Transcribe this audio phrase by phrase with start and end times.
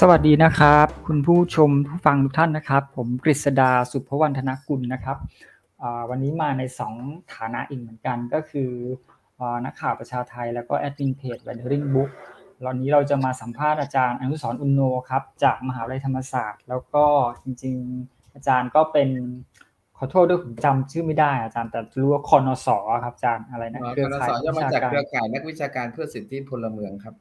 [0.00, 5.16] สวัสดีนะครับ คุณผู้ชมผู้ฟังทุกท่านนะครับ ผมกฤษดาสุภวรรณธนกุลนะครับ
[6.10, 6.62] วันนี้มาใน
[6.98, 8.70] 2 ฐานะอีกเหมือนกันก็คือ
[9.64, 12.10] นักข่าวประชาไทยแล้วก็แอดมินเพจ w a n d e r i n g Book
[12.66, 14.80] วันนี้เราจะมาสัมภาษณ์อาจารย์อนุสรอุณโน
[15.10, 17.04] ครับ จากมหาวิทยาลัยธรรมศาสตร์ แล้วก็
[17.42, 19.08] จริงๆ อาจารย์ก็เป็น
[19.98, 22.68] ขอโทษด้วยผมจำชื่อไม่ได้อาจารย์แต่รู้ว่าคอนส
[23.04, 27.14] ครับอาจารย์อะไรนะเครือข่ายจะมาจากเครือข่ายนักวิชาการเพื่อสิทธิพลเมืองครับ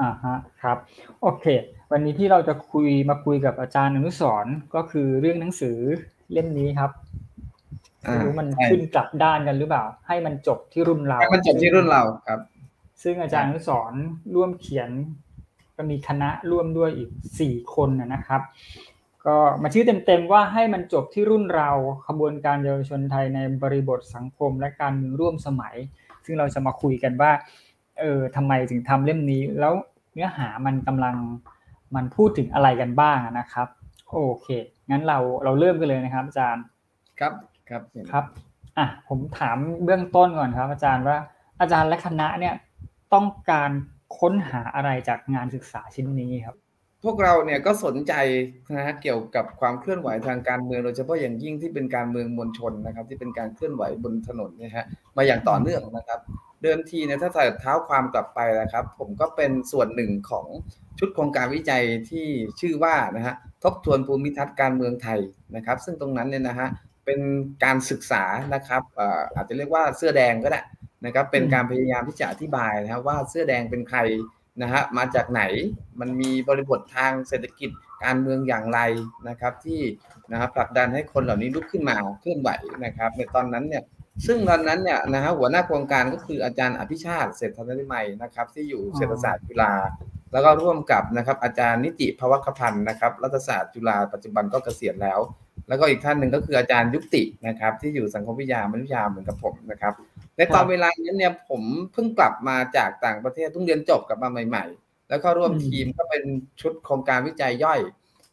[0.00, 0.78] อ่าฮะครับ
[1.22, 1.46] โอเค
[1.92, 5.78] วันนี้ที่เราจะคุยมาคุยกับอาจารย์อนุสรก็คือเรื่องหนังสือ
[6.32, 6.90] เล่มนี้ครับ
[8.02, 12.40] ไม่รู้มันขึ้นกลับด้านกันหรือเปล่า ให้มันจบที่รุ่นเราให้มันจบที่รุ่นเราครับ
[13.02, 13.92] ซึ่งอาจารย์อนุสร
[14.34, 14.90] ร่วมเขียน
[15.76, 18.42] ก็มีคณะร่วมด้วยอีกสี่คนนะครับ
[19.26, 21.70] ก็มาชื่อเต็มๆว่าให้มันจบที่รุ่นเรา
[22.06, 25.76] ขบวนการเยาวชนไทยในบริบทสังคมและการเมืองร่วมสมัย
[26.24, 27.32] ซึ่งเราจะมาคุยกันว่า
[28.00, 29.74] เออทำไมถึงทำเล่มนี้แล้ว
[30.12, 31.16] เนื้อหามันกำลัง
[31.94, 33.68] มันพูดถึงอะไรกันบ้างนะครับ
[34.10, 34.48] โอเค
[34.90, 36.64] งั้นเราเราเริ่มกันเลยนะครับ อาจารย์
[37.20, 37.32] ครับ
[37.68, 38.24] ครับครับ
[38.78, 41.16] อะผมถามเบื้องต้นก่อนครับ อาจารย์ว่า
[41.60, 42.54] อาจารย์และคณะเนี่ย
[43.14, 43.70] ต้องการ
[44.18, 46.56] ค้นหาอะไรจากงานศึกษาชิ้นนี้ครับ
[47.04, 48.14] พวกเราเนี่ยก็สนใจ
[48.76, 56.20] นะฮะเกี่ยวกับความเคลื่อนไหวทางการเมืองโดยเฉพาะอย่างยิ่งที่เป็นการเมืองมวลชนนะครับ ที่เป็นการเคลื่อนไหวบนถนนนี่ยฮะมาอย่างต่อเนื่องนะครับ
[56.62, 60.46] เดิมทีเนี่ยถ้าใส่เท้าความกลับไปนะครับ ผมก็เป็นส่วนหนึ่งของ
[60.98, 62.26] ชุดโครงการวิจัยที่
[62.60, 63.34] ชื่อว่านะฮะ
[63.64, 65.20] ทบทวนภูมิทัศน์การเมืองไทย
[65.56, 66.68] นะครับ ซึ่งตรงนั้นเนี่ยนะฮะ
[67.06, 67.20] เป็น
[67.64, 68.82] การศึกษานะครับ
[69.34, 70.60] อาจจะเรียกว่าเสื้อแดงก็ได้
[71.06, 73.98] นะครับเป็นการพยายามที่จะอธิบายนะครับว่าเสื้อแดงเป็นใคร
[74.62, 75.42] นะฮะมาจากไหน
[76.00, 77.70] มันมีบริบททางเศรษฐกิจ
[78.04, 78.80] การเมืองอย่างไร
[79.28, 79.80] นะครับที่
[80.30, 82.50] นะครับผลักดันให้คนเหล่านี้ลุกขึ้นมาเคลื่อนไหว
[82.84, 83.84] นะครับ ในตอนนั้นเนี่ย
[84.26, 89.74] ซึ่งตอนนั้นเนี่ยนะฮะหัวหน้าโครงการก็คืออาจารย์อภิชาติเศรษฐนริมัยนะครับ ที่อยู่เศรษฐศาสตร์จุฬา
[90.32, 95.20] แล้วก็ร่วมกับนะครับอาจารย์นิติภวคพันธ์นะครับรัฐศาสตร์จุฬาปัจจุบันก็เกษียณแล้ว
[95.68, 99.94] แล้วก็อีกท่านหนึ่งก็คืออาจารย์ยุตินะครับที่อยู่สังคมวิทยามนุษยาเหมือนกับผมนะครับ
[100.40, 101.62] ในตอนเวลานั้นเนี่ยผม
[101.92, 106.22] เพิ่งกลับมาจากต่างประเทศเพิ่งเรียนจบกลับมาใหม่ ๆ แล้วก็ร่วมทีมก็เป็น
[106.60, 107.80] ชุดโครงการวิจัยย่อย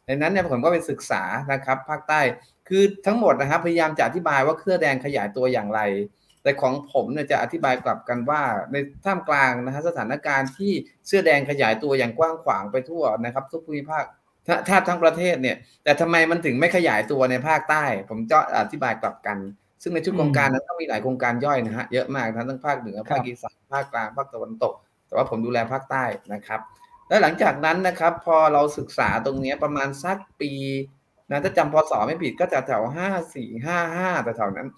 [0.06, 2.20] ในนั้นเนี่ยผมก็ไปศึกษานะครับภาคใต้
[2.68, 5.80] คือทั้งหมดนะครับพยายามจะอธิบายว่าเครือแดงขยายตัวอย่างไร
[6.42, 8.42] แต่ของผมเนี่ยจะอธิบายกลับกันว่า
[8.72, 10.72] ในท่ามกลางนะฮะสถานการณ์ที่
[11.06, 14.04] เสื้อแดงขยายตัวอย่างกว้างขวางไปทั่วนะครับทุกภูมิภาค
[14.66, 19.38] แทบทั้งประเทศเนี่ยแต่ทำไมมันถึงไม่ขยายตัวในภาคใต้ ผมจะอธิบายกลับกัน
[19.82, 24.74] ซึ่งในชุดโครงการนั้นก็มีหลายโครงการย่อยนะฮะเยอะมากทั้งภาคเหนือภาคอีสานภาคกลางภาคตะวันตก
[25.06, 26.60] แต่ว่าผมดูแลภาคใต้นะครับ
[27.08, 30.52] และหลังจากนั้นนะครับ พอเราศึกษาตรงนี้ประมาณสักปี
[31.30, 34.68] นะถ้าจำพศไม่ผิดก็จะแถวห้าสี่ห้าห้าแต่แถวนั้น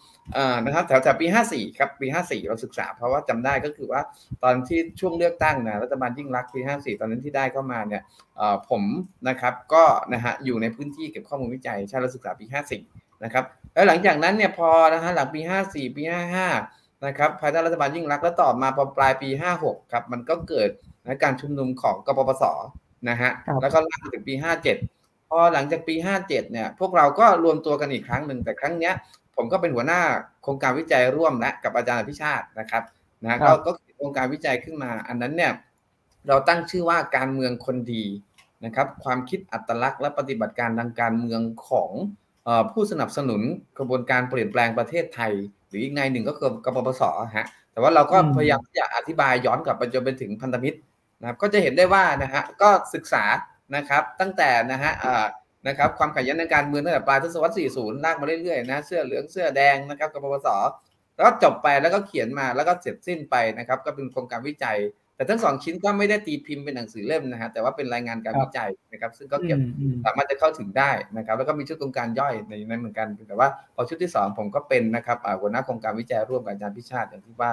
[0.65, 4.01] นะครับแถวแถวปีห้าสี่ครับปีห้าสี่เราศึกษา เพราะว่าจำได้ก็คือว่า
[4.45, 8.03] ตอนที่ช่วงเลือกตั้งนะรัฐบาลยิ่งรักปีห้าสี่ตอนนั้นที่ได้เข้ามาเนี่ย
[8.69, 8.83] ผม
[9.29, 12.83] นะครับก็นะฮะอยู่ในพื้นที่เก็บข้อมูลวิจัยชาติศึกษาปีห้าสี่
[13.25, 13.45] นะครับ
[13.75, 16.49] แล้วหลังจากนั้นเนี่ยพอนะฮะหลังปีห้าสี่ปีห้าห้า
[17.07, 20.69] นะครับภายใต้รัฐบาลยิ่งรักแล้วต่อมาพอปลายปีห้าหกครับ มันก็เกิด
[21.07, 22.45] นะการชุมนุมของกปปส
[23.09, 23.31] นะฮะ
[23.63, 24.77] แล้วก็ลากถึงปีห้าเจ็ด
[25.29, 28.95] พอหลังจากปี 57 เนี่ยพวกเราก็รวมตัวกันอีกครั้งหนึ่งแต่ครั้งเนี้ย
[29.37, 30.01] ผมก็เป็นหัวหน้า
[30.43, 32.83] โครงการวิจัยร่วมและกับอาจารย์พิชาตินะครับ
[33.25, 35.53] นะก็ก็โครงการวิจัยขึ้นมา อันนั้นเนี่ย
[36.29, 38.05] เราตั้งชื่อว่าการเมืองคนดี
[38.65, 41.91] นะครับ ความคิดอัตลักษณ์และปฏิบัติการทางการเมืองของ
[42.73, 43.43] ผู้สนับสนุน
[43.79, 45.33] กระบวนการเปลี่ยนแปลงประเทศไทย
[45.69, 47.03] หรืออีกในหนึ่งก็คือกปปส
[47.37, 50.79] ฮะแต่ว่าเราก็พยายามที่จะอธิบายย้อนกลับไปจนไปถึงพันธมิตร
[51.21, 53.25] นะครับก็จะเห็นได้ว่านะฮะก็ศึกษา
[53.77, 54.93] นะครับตั้งแต่นะฮะ
[55.69, 60.49] นะครับความขัดแย้งในการเมืองตั้งแต่ปลายทศวรรษ 40 ลากมาเรื่อยๆนะเสื้อเหลืองเสื้อแดงนะครับกบปส
[61.15, 64.79] แล้วก็จบไปแล้วก็เขียนมาแล้วก็เสร็จสิ้นไปนะครับ ก็เป็นโครงการวิจัย
[65.21, 69.59] แต่ทั้งสองชิ้นก็ไม่ได้ตีพิมพ์เป็นหนังสือเล่มนะฮะแต่ว่าเป็นรายงานการวิจัยนะครับซึ่งก็เก็บ
[70.05, 77.53] สามารถจะเข้าถึงได้นะครับแล้วก็มีชุดโครงการย่อยในนั้นเหมือนกัน แต่ว่าพอชุดที่ 2 ผมก็เป็นนะครับหัวหน้าโครงการวิจัยร่วมกับอาจารย์พิชาติอย่างที่ว่า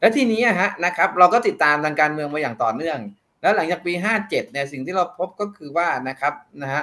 [0.00, 2.98] และทีนี้ฮะนะครับเราก็ติดตามทางการเมืองมาอย่างต่อเนื่อง
[3.42, 3.92] แล้วหลังจากปี
[4.22, 6.82] 57เนี่ยสิ่งที่เราพบก็คือว่านะครับนะฮะ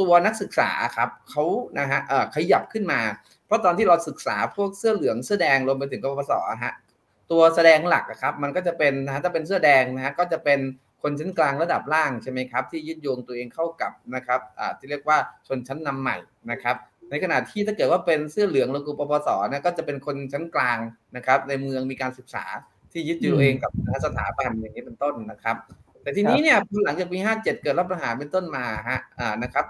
[0.00, 1.44] ตัวนักศึกษาครับเขา
[1.78, 2.00] นะฮะ
[2.34, 3.00] ขยับขึ้นมา
[3.46, 6.32] เพราะตอนที่เราศึกษาพวกเสื้อเหลืองเสื้อแดงรวมไปถึงกปปส
[6.64, 6.74] ฮะ
[7.30, 10.60] ตัวแสดงหลักครับ มันก็จะเป็นนะฮะถ้าเป็นเสื้อแดงนะฮะก็จะเป็น
[11.02, 14.40] คนชั้นกลางระดับล่างใช่ไหมครับ ที่ยึดโยงตัวเองเข้ากับนะครับ
[14.78, 16.16] ที่เรียกว่าชนชั้นนำใหม่
[16.50, 16.76] นะครับ
[17.10, 20.78] ในขณะที่ถ้าเกิดว่าเป็นเสื้อเหลืองหรือกปปสนะก็จะเป็นคนชั้นกลาง
[21.16, 22.44] นะครับ ในเมืองมีการศึกษา
[22.92, 23.70] ที่ยึดโยงเองกับ
[24.04, 25.56] สถาบันอย่างนี้เป็นต้นนะครับ
[26.02, 29.66] แต่ทีนี้เนี่ยหลังจากปี 57 เกิดรัฐประหารเป็นต้นมาฮะอ่านะครับ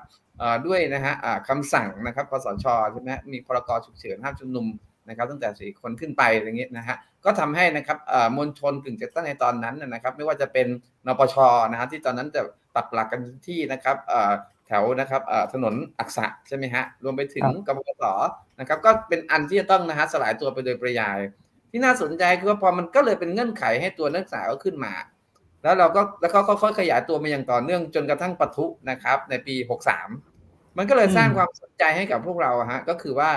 [0.66, 1.14] ด้วยนะฮะ
[1.48, 4.66] คำสั่งนะครับคสชใช่ไหมมีพรกฉุกเฉินห้ามชุมนุม
[5.08, 7.98] นะครับ ตั้งแต่สี่คนขึ้นไปอย่างเงี้ยนะฮะ ก็ทำให้นะครับ
[8.36, 10.66] มวลชนกึ่งจัดตั้งในตอนนั้นนะครับ ไม่ว่าจะเป็น
[11.06, 11.36] นปช
[11.70, 12.42] นะฮะที่ตอนนั้นจะ
[12.76, 13.96] ปักหลักกันที่นะครับ
[14.66, 15.22] แถวนะครับ
[15.52, 18.04] ถนนอักษะใช่ไหมฮะรวมไปถึงกบพศ
[18.60, 21.18] นะครับ ก็เป็นอันที่จะต้องนะฮะสลายตัวไปโดยปริยาย
[21.70, 24.92] ที่น่าสนใจคือว่าพอมันก็เลยเป็นเงื่อนไขให้ตัวนักศึกษาก็ขึ้นมา
[25.62, 29.54] แล้วเราก็แล้วก็ค่อยๆขยายตัวมาอย่างต่อเนื่องจนกระทั่งปะทุนะครับ ในปี
[30.12, 33.30] 63 มันก็เลยสร้างความสนใจให้กับพวกเราฮะก็คือว่า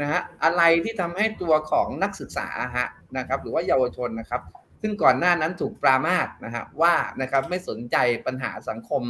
[0.00, 4.42] นะฮะอะไรที่ทำให้ตัวของนักศึกษาฮะนะครับหรือว่าเยาวชนนะครับ
[4.82, 7.96] ซึ่งก่อนหน้านั้นถูกปรามาสนะฮะว่านะครับไม่สนใจ
[8.26, 9.02] ปัญหาสังคม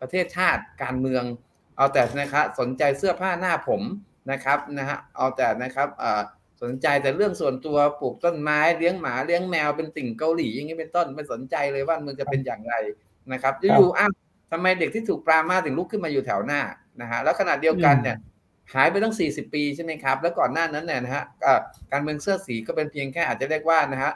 [0.00, 1.24] ประเทศชาติการเมือง
[1.76, 3.82] เอาแต่นะครับสนใจเสื้อผ้าหน้าผม
[4.30, 5.88] นะครับนะฮะเอาแต่นะครับ
[6.62, 12.74] สนใจแต่เรื่องส่วนตัวปลูกต้นไม้เลี้ยงหมาเลี้ยงแมวเป็นติ่งเกาหลีอย่างนี้เป็นต้นไม่สนใจเลยว่ามันจะเป็นอย่างไร
[13.32, 14.10] นะครับอยู่ๆอ้าว
[14.52, 16.60] ทำไมเด็กที่ถูกปรามาถึงลุกขึ้นมาอยู่แถวหน้า
[17.00, 18.16] นะฮะแล้วขณะเดียวกันเนี่ย
[18.74, 21.24] หายไปตั้ง 40 ปีใช่ไหมครับ แล้วก่อนหน้านั้นเนี่ยนะฮะ
[21.92, 24.12] การเมืองเสื้อสีก็เป็นเพียงแค่อาจจะเรียกว่านะฮะ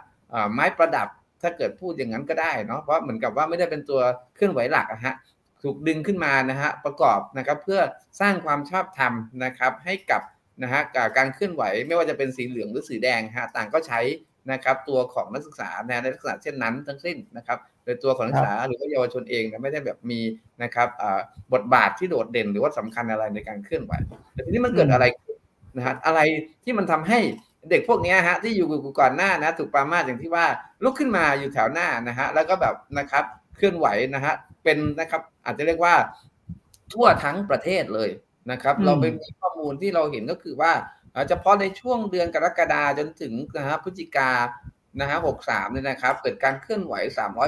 [0.52, 1.08] ไม้ประดับ
[1.43, 4.00] ถ้าเกิดพูดอย่างนั้นก็ได้เนาะเพราะเหมือนกับว่าไม่ได้เป็นตัว
[4.34, 5.14] เคลื่อนไหวหลักอะฮะ
[5.62, 7.81] ถูกดึงขึ้นมานะฮะประกอบนะครับเพื่อ
[8.20, 9.12] สร้างความชอบธรรม
[9.44, 10.22] นะครับให้กับ
[10.62, 10.81] นะฮะ
[11.16, 14.00] การเคลื่อนไหวไม่ว่าจะเป็นสีเหลืองหรือสีแดงฮะต่างก็ใช้
[14.52, 20.20] นะครับตัวของนักศึกษาในลักษณะเช่นนั้นทั้งสิ้นนะครับ โดยตัวของนักศึกษาหรือว่าเยาวชนเองนะไม่ได้แบบมี
[20.62, 20.88] นะครับ
[21.52, 23.93] บทบาทที่โดดเด่นหรือว่าสำคัญอะไรในการเคลื่อนไหว
[24.32, 25.05] แต่ทีนี้มันเกิดอะไร
[25.76, 26.20] นะฮะอะไร
[26.64, 27.19] ที่มันทำให้
[27.70, 28.67] เด็กพวกนี้ฮะที่อยู่
[29.00, 30.46] ก่อนหน้านะถูกปรามาสอย่างที่ว่า
[30.84, 33.25] ลุกขึ้นมาอยู่แถวหน้านะฮะแล้วก็แบบนะครับ
[33.56, 34.34] เคลื่อนไหวนะฮะ
[34.64, 35.94] เป็นนะครับอาจจะเรียกว่า
[36.93, 38.11] ทั่วทั้งประเทศเลย
[38.50, 40.73] นะครับ เราไปมีข้อมูลที่เราเห็นก็คือว่า
[41.29, 44.31] เฉพาะในช่วงเดือนกรกฎาจนถึงนะฮะพฤศจิกา
[45.00, 46.94] นะฮะ63เนี่ยนะครับ เกิดการเคลื่อนไหว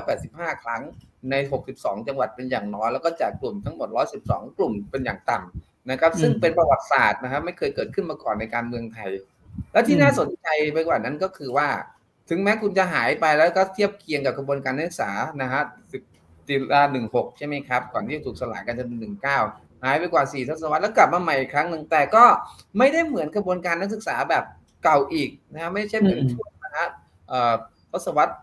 [0.05, 0.83] 385 ครั้ง
[1.31, 1.35] ใน
[1.71, 3.89] 62 จังหวัดเป็นอย่างน้อย แล้วก็จากกลุ่มทั้งหมด
[4.23, 9.11] 112 กลุ่มเป็นอย่างต่ำนะครับ ซึ่งเป็นประวัติศาสตร์นะครับ ไม่เคยเกิดขึ้นมาก่อนในการเมืองไทย
[9.73, 11.69] และที่น่าสนใจไปกว่านั้นก็คือว่า
[12.29, 15.11] ถึงแม้คุณจะหายไปแล้วก็เทียบเคียงกับกระบวนการนักศึกษา
[15.43, 15.63] นะฮะ
[16.49, 19.15] ติลา16ใช่ไหมครับ ก่อนที่จะถูกสลายกันจนถึง
[19.47, 22.25] 19หายไปกว่า4ทศวรรษแล้วกลับมาใหม่อีกครั้งหนึ่งแต่ก็
[22.79, 24.45] ไม่ได้เหมือนกระบวนการนักศึกษาแบบ
[24.85, 26.89] เก่าอีกนะฮะไม่ใช่เหมือนช่วงนะฮะ
[27.93, 28.35] ทศวรรษ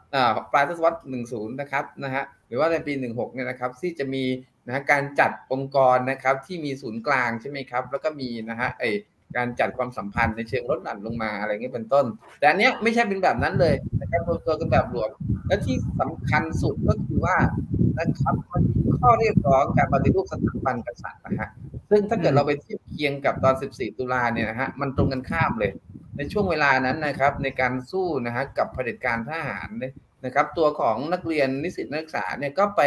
[0.52, 0.98] ปลายทศวรรษ
[1.30, 4.24] 10 นะครับนะฮะหรือว่าในปี 16 เนี่ยนะครับที่จะมี
[4.68, 8.84] นะการจัดองค์กรนะครับที่มีศูนย์กลางใช่ไหมครับแล้วก็มีนะฮะไอ
[9.38, 12.06] การจัดความสัมพันธ์ในเชิงลดหลั่นลงมาอะไรเงี้ยเป็นต้น
[12.40, 15.10] แต่อันเนี้ยไม่ใช่เป็นแบบนั้นเลยนะครับตัวกันแบบรวม
[15.48, 17.38] และที่สำคัญสุดก็คือว่า
[18.00, 18.64] นะครับมัน
[19.00, 21.50] ข้อเรียกร้องการปฏิรูปสถาบันกษัตริย์นะฮะ
[21.90, 25.72] ซึ่งถ้าเกิดเราไปเทียบเคียงกับตอน 14 ตุลาเนี่ยนะฮะมันตรงกันข้ามเลย
[26.18, 29.70] ในช่วงเวลานั้นนะครับ ในการสู้นะฮะกับเผด็จการทหาร
[30.26, 32.82] นะครับตัวของนักเรียนนิสิตนักศึกษาเนี่ยก็ไป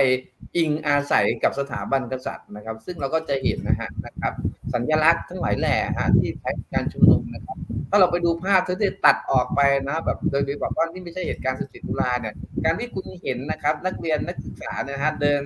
[0.56, 4.32] อิงอาศัยกับสถาบันกษัตริย์นะครับ ซึ่งเราก็จะเห็นนะฮะนะครับ
[4.74, 7.56] สัญลักษณ์ทั้งหลายแหล่ฮะที่ใช้การชุมนุมนะครับ
[7.90, 8.76] ถ้าเราไปดูภาพที่
[9.06, 12.34] ตัดออกไปนะแบบโดยโดยแบบว่าที่ไม่ใช่เหตุการณ์14ตุลาเนี่ย
[12.64, 15.42] การที่คุณเห็นนะครับ นักเรียนนักศึกษาเนี่ยฮะเดิน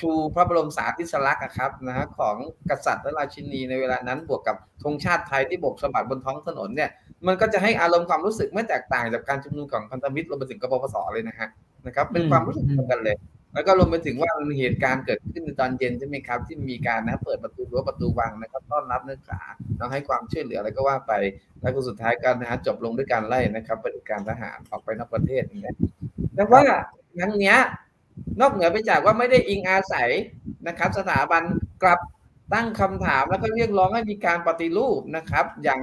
[0.00, 2.36] ชูพระบรมสารีริสลักษณ์ครับนะฮะของ
[2.70, 6.90] กษัตริย์และราชินีในเวลานั้นบวกกับธงชาติไทยที่บกสะบัดบนท้องถนนเนี่ย
[7.26, 11.48] มันก็จะให้อารมณ์ความรู้สึกไม่แตกต่างจากการชุมนุมของพันธมิตรรวมไปถึงกบพศเลยนะฮะ
[11.86, 13.16] นะครับ เป็นความรู้สึกเหมือนกันเลย
[13.54, 19.40] แล้วก็รวมไปถึงว่าเหตุการณ์เกิดขึ้นในตอนเย็นใช่ไหมครับ ที่มีการนะเปิดประตูรั้วประตูวังนะครับต้อนรับนักศึกษา
[19.76, 21.12] แล้วให้ความช่วยเหลืออะไรก็ว่าไป
[21.62, 25.72] แล้วก็สุดท้ายกันนะฮะจบลงด้วยการไล่นะครับปฏิบัติการทหารออกไปนอกประเทศอย่างนี้
[26.34, 26.62] แต่ว่า
[27.18, 27.54] ครั้งนี้
[28.40, 30.10] นอกเหนือไปจากว่าไม่ได้อิงอาศัย
[30.68, 31.42] นะครับ สถาบัน
[31.82, 31.98] กลับ
[32.54, 35.80] ตั้งคำถามแล้วก็เรียกร้องให้มีการปฏิรูปนะครับ อย่าง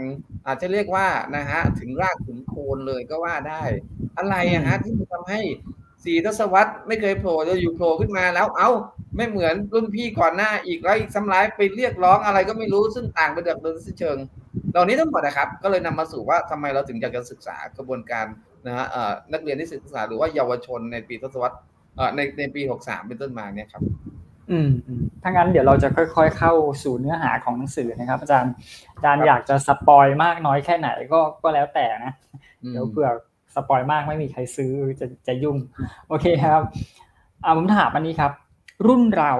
[0.47, 3.63] อาจจะเรียกว่านะฮะถึงรากถึงโคนเลยก็ว่าได้
[4.17, 5.41] อะไรอะฮะที่ทำให้
[6.05, 8.69] สี่ทศวรรษไม่เคยโผล่จะอยู่โผล่ขึ้นมาแล้ว เอา้า
[9.15, 14.17] ไม่เหมือนรุ่นพี่ก่อนหน้าอีกแล้วอีกสำร้ายไปเรียกร้องอะไรก็ไม่รู้ซึ่งต่างไปจากโดยสิ้นเชิง
[14.71, 18.25] เหล่านี้ทั้งหมดนะครับ ก็เลยนำมาสู่ว่าทำไมเราถึงอยากจะศึกษากระบวนการ
[18.67, 18.85] นะฮะ
[19.33, 21.57] นักเรียนที่ศึกษาหรือว่าเยาวชนในปีทศวรรษ
[22.15, 23.83] ในในปีหกสามเป็นต้นมาเนี่ยครับ
[24.51, 24.69] อืม
[25.23, 28.53] ถ้างั้นเดี๋ยวเราจะค่อย ๆ เข้าสู่เนื้อหาของหนังสือนะครับ อาจารย์
[28.95, 32.13] อาจารย์อยากจะ spoil มากน้อยแค่ไหนก็ก็แล้วแต่นะ
[32.71, 33.09] เดี๋ยวเผื่อ
[33.55, 35.57] spoil มากไม่มีใครซื้อจะจะยุ่ง
[36.07, 36.61] โอเคครับ
[37.43, 38.31] อ่าผมถามอันนี้ครับ
[38.87, 39.33] รุ่นเรา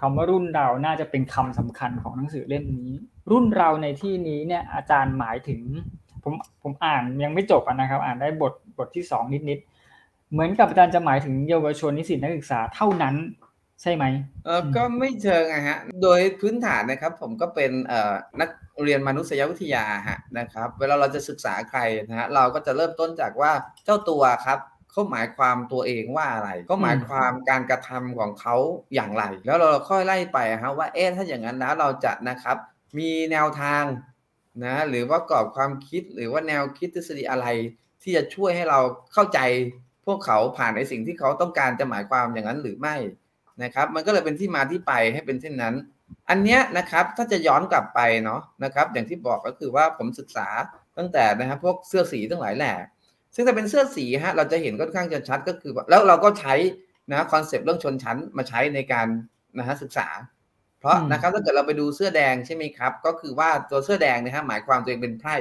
[0.00, 2.90] คำว่ารุ่นเราน่าจะเป็นคำสำคัญของหนังสือเล่มนี้
[3.30, 5.60] รุ่นเราในที่นี้เนี่ย อาจารย์หมายถึง
[6.22, 13.14] ผมผมอ่านยังไม่จบนะครับ อ่านได้บทบทที่สองนิดๆเหมือนกับอาจารย์จะหมายถึงเยาวชนนิสิตนักศึกษาเท่านั้น
[13.82, 14.04] ใช่ไหม
[14.44, 18.50] เออก็ไม่เชิงอะฮะ โดยพื้นฐานนะครับ ผมก็เป็นเอ่อนัก
[18.82, 23.52] เรียนมนุษยวิทยาฮะนะครับ เวลาเราจะศึกษาใครนะฮะเราก็จะเริ่มต้นจากว่า
[23.84, 24.58] เจ้าตัวครับ
[24.90, 28.56] เขาหมายความตัวเองว่าอะไรเขาหมายความการกระทำของเขา
[28.94, 32.56] อย่างไร แล้วเราค่อยไล่ไปฮะว่าเอ๊ะถ้าอย่างนั้นนะเราจะนะครับ
[32.98, 33.84] มีแนวทาง
[34.64, 37.46] นะหรือว่ากรอบความคิดหรือว่าแนวคิดทฤษฎีอะไร
[38.02, 38.80] ที่จะช่วยให้เรา
[39.12, 39.40] เข้าใจ
[40.06, 42.96] พวกเขาผ่านในสิ่งที่เขาต้องการจะหมายความอย่างนั้นหรือไม่
[43.62, 45.74] นะครับ มันก็เลยเป็นที่มาที่ไปให้เป็นเช่นนั้น
[46.30, 50.48] อันเนี้ยนะครับถ้าจะย้อนกลับไปเนาะนะครับ อย่างที่บอกก็คือว่าผมศึกษา
[50.98, 52.74] ตั้งแต่นะครับพวกเสื้อสีทั้งหลายแหล่
[53.34, 56.54] ซึ่งถ้าเป็นเสื้อสีฮะเราจะเห็นค่อนข้างจะชัดก็คือแล้วเราก็ใช้
[57.10, 59.06] นะคอนเซปต์เรื่องชนชั้นมาใช้ในการ
[59.58, 60.08] นะฮะศึกษา
[60.80, 65.36] เพราะนะครับถ้าเกิดเราไปดูเสื้อแดงใช่ไหมครับ ก็คือว่าตัวเสื้อแดงนะฮะหมายความตัวเองเป็นไพร่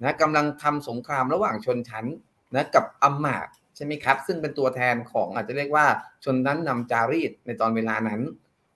[0.00, 2.06] นะกำลังทำสงครามระหว่างชนชั้น
[2.54, 5.86] นะกับอำมาตย์ ใช่ไหมครับ ซึ่งเป็นตัวแทนของอาจจะเรียกว่า
[6.24, 8.20] ชนชั้นนำจารีตในตอนเวลานั้น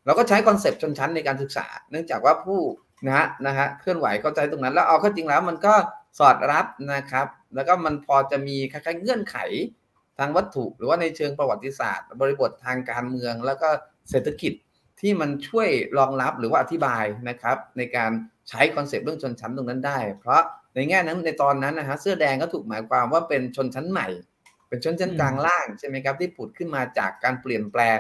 [0.05, 2.61] เราก็ใช้ concept ชนชั้นในการศึกษา เนื่องจากว่าผู้
[3.07, 5.75] นะฮะนะฮะเคลื่อนไหวเข้าใจตรงนั้น แล้วเอาเข้าจริงแล้วมันก็
[6.19, 9.37] สอดรับนะครับ แล้วก็มันพอจะมีคล้ายๆเงื่อนไข
[10.19, 13.69] ทางวัตถุ หรือว่าในเชิงประวัติศาสตร์ บริบททางการเมือง แล้วก็
[14.11, 14.53] เศรษฐกิจ
[15.01, 18.11] ที่มันช่วยรองรับหรือว่าอธิบายนะครับ ในการ
[18.49, 20.43] ใช้คอนเซปต์เรื่องชนชั้นตรงนั้นได้ เพราะ
[20.75, 24.09] ในแง่นั้นในตอนนั้นนะฮะเสื้อแดงก็ถูกหมายความว่าเป็นชนชั้นใหม่
[24.71, 27.99] เป็นชนชั้นกลางล่างใช่ไหมครับที่ผุดขึ้นมาจากการเปลี่ยนแปลง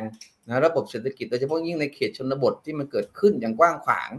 [0.48, 4.10] นะระบบเศรษฐกิจโดยเฉพาะยิ่งในเขตชนบทที่มันเกิดขึ้นอย่างกว้างขวาง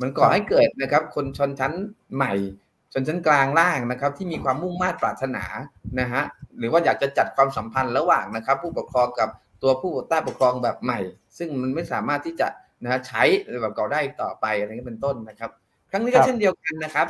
[0.00, 1.72] มันก่อให้เกิดนะครับ คนชนชั้น
[2.14, 2.32] ใหม่
[2.92, 5.44] ชนชั้นกลางล่างนะครับ ที่มีความมุ่งมา่ปรารถนา
[6.00, 6.22] นะฮะ
[6.58, 9.28] หรือว่าอยากจะจัดความสัมพันธ์ระหว่างนะครับ ผู้ปกครองกับ
[9.62, 11.00] ตัวผู้ใต้ปกครองแบบใหม่
[11.38, 12.48] ซึ่งมันไม่สามารถที่จะ
[12.82, 13.22] นะฮะใช้
[13.62, 15.50] แบบเก่าได้ต่อไปอะไรนี้เป็นต้นนะครับ
[15.90, 17.06] ครั้งนี้ก็เช่นเดียวกันนะครับ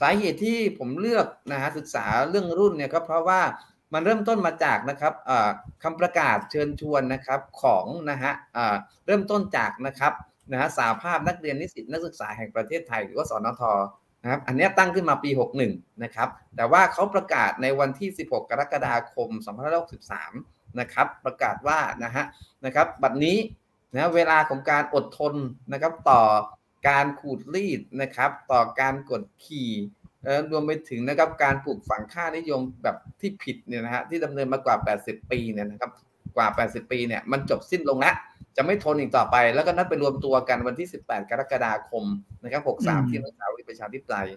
[0.00, 3.40] สาเหตุที่ผมเลือกนะฮะศึกษาเรื่องรุ่นเนี่ยก็เพราะว่า
[3.94, 5.12] มันเริ่มต้นมาจากนะครับ
[5.82, 8.32] คำประกาศเชิญชวนนะครับของนะฮะ
[9.06, 10.12] เริ่มต้นจากนะครับ
[10.52, 13.62] นะฮะสาภาพนักเรียนนิสิตนักศึกษาแห่งประเทศไทยหรือว่าสนท
[14.22, 15.30] นะครับอันนี้ตั้งขึ้นมาปี
[15.66, 19.28] 61 นะครับ แต่ว่าเขาประกาศในวันที่ 16 กรกฎาคม
[20.04, 22.24] 2563 นะครับ ประกาศว่านะฮะ
[22.64, 23.36] นะครับบัดนี้
[23.94, 25.34] นะเวลาของการอดทน
[25.72, 26.22] นะครับต่อ
[26.88, 29.70] การขูดรีดนะครับ ต่อการกดขี่
[30.50, 35.90] รวมไปถึงนะครับการปลูกฝังค่านิยมแบบที่ผิดเนี่ยนะฮะที่ดำเนินมากว่า 80 ปีเนี่ยนะครับ
[36.36, 38.14] กว่า 80 ปีเนี่ยมันจบสิ้นลงแล้ว
[38.56, 42.04] จะไม่ทนอีกต่อไป แล้วก็นัดไปรวมตัวกันวันที่ 18 กรกฎาคม
[42.42, 44.28] นะครับ 63 ที่อนุสาวรีย์ประชาธิปไตย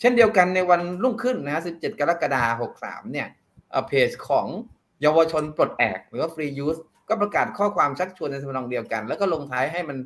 [0.00, 3.28] เช่นเดียวกันในวันรุ่งขึ้นนะฮะ17 กรกฎาคม 63 เนี่ย
[3.88, 4.46] เพจของ
[5.02, 9.98] เยาวชนปลดแอกหรือว่า Free Youth ก็ประกาศข้อความชักชวนในสมนองเดียวกัน แล้วก็ลงท้ายให้มัน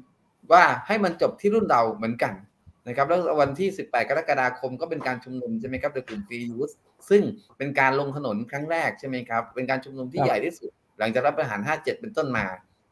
[0.52, 2.32] ว่าให้มันจบที่รุ่นเราเหมือนกัน
[2.86, 6.72] นะครับแล้ววันที่ 18 กรกฎาคมก็เป็นการชุมนุมใช่ไหมครับโดยกลุ่ม Free Youth
[7.10, 7.22] ซึ่ง
[7.58, 12.46] เป็นการลงถนนครั้งแรกใช่ไหมครับเป็นการชุมนุมที่ใหญ่ที่สุด หลังจากรัฐประหาร 57 เป็นต้นมา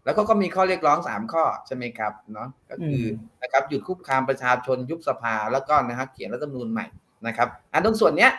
[0.05, 3.05] แล้วเขาก็มีข้อเรียกร้องสามข้อใช่ไหมครับเนาะก็คือ
[3.43, 6.87] นะครับหยุดคุกคามประชาชนยุบสภาแล้วก็นะครับเขียนรัฐธรรมนูญใหม่
[7.27, 8.33] นะครับอันตรงส่วนเนี้ย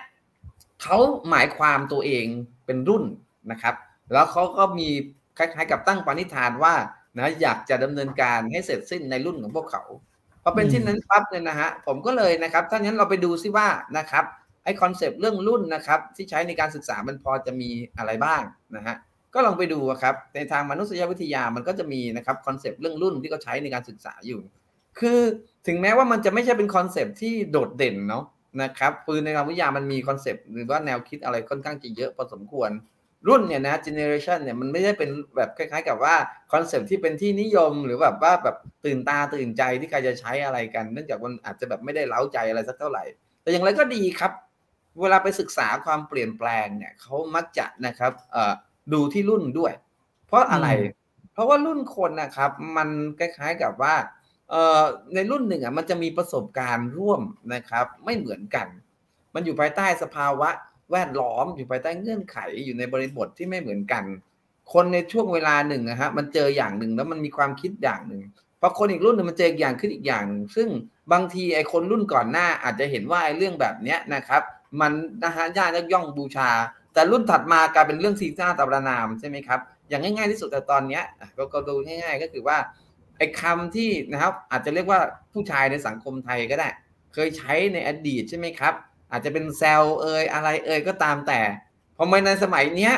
[0.81, 0.97] เขา
[1.29, 2.25] หมายความตัวเอง
[2.65, 3.03] เป็นรุ่น
[3.51, 3.75] นะครับ
[4.13, 4.89] แล้วเขาก็มี
[5.37, 6.73] คล้ายๆกับตั้งปณิธานว่า
[7.17, 9.83] นะอยากจะดำเนินการให้เสร็จสิ้นในรุ่นของพวกเขา
[10.47, 14.25] พอเป็นเช่นนั้นปั๊บเนี่ยนะฮะผมก็เลยนะครับถ้างั้นเราไปดูซิว่านะครับ
[14.63, 18.41] ไอ concept เรื่องรุ่นนะครับที่ใช้ในการศึกษามันพอจะมีอะไรบ้าง
[18.75, 18.95] นะฮะ
[19.33, 24.41] ก็ลองไปดูครับในทางมนุษยวิทยามันก็จะมีนะครับ concept เรื่องรุ่นที่เขาใช้ในการศึกษาอยู่
[24.99, 25.19] คือ
[25.67, 28.23] ถึงแม้ว่ามันจะไม่ใช่เป็น concept ที่โดดเด่นเนาะ
[28.63, 32.69] นะครับคือในทางวิทยามันมี concept หรือว่าแนวคิดอะไรค่อนข้างจะเยอะพอสมควร
[33.27, 36.15] รุ่นเนี่ยนะ generation เนี่ยมันไม่ได้เป็นแบบคล้าย ๆ กับว่า
[36.53, 43.03] concept ที่เป็นที่นิยมหรือแบบว่าแบบตื่นตาตื่นใจที่ใครจะใช้อะไรกัน เนื่องจากมันอาจจะแบบไม่ได้เร้าใจอะไรสักเท่าไหร่
[43.41, 44.31] แต่อย่างไรก็ดีครับ
[45.01, 48.11] เวลาไปศึกษาความเปลี่ยนแปลงเนี่ยเขามักจะนะครับ
[48.93, 49.73] ดูที่รุ่นด้วย
[50.27, 50.67] เพราะอะไร
[51.33, 52.89] เพราะว่ารุ่นคนนะครับ มัน
[53.19, 53.95] คล้าย ๆกับว่า
[54.49, 57.21] เอ่อในรุ่นหนึ่งอะมันจะมีประสบการณ์ร่วม
[57.53, 58.67] นะครับ ไม่เหมือนกัน
[59.33, 60.49] มันอยู่ภายใต้สภาวะ
[60.91, 64.03] แวดล้อมอยู่ภายใต้เงื่อนไขอยู่ในบริบทที่ไม่เหมือนกัน
[64.73, 68.21] คนในช่วงเวลาหนึ่งนะฮะมันเจออย่างหนึ่งแล้วมันมีความคิดอย่างหนึ่ง
[68.61, 70.69] พอคนอีกรุ่นหนึ่งมันเจออย่างขึ้นอีกอย่างหนึ่งซึ่ง
[71.11, 74.41] บางทีไอ้คนรุ่นก่อนหน้าอาจจะเห็นว่าไอ้เรื่องแบบเนี้ยนะครับ
[74.81, 74.91] มัน
[75.23, 76.49] นะฮะย่ายย่องบูชา
[76.93, 81.03] แต่รุ่นถัดมากลายเป็นเรื่องซีซ่าตำรานามใช่ไหมครับอย่างง่ายๆที่สุดแต่ตอนเนี้ย
[81.53, 82.57] ก็ดูง่ายๆก็คือว่า
[83.17, 84.99] ไอ้คำที่นะครับอาจจะเรียกว่า
[85.33, 86.69] ผู้ชายในสังคมไทยก็ได้
[87.13, 88.73] เคยใช้ในอดีตใช่ไหมครับ
[89.11, 91.39] อาจจะเป็นแซลเอยอะไรเอยก็ตามแต่
[91.97, 92.93] พอมาในสมัยเนี้ย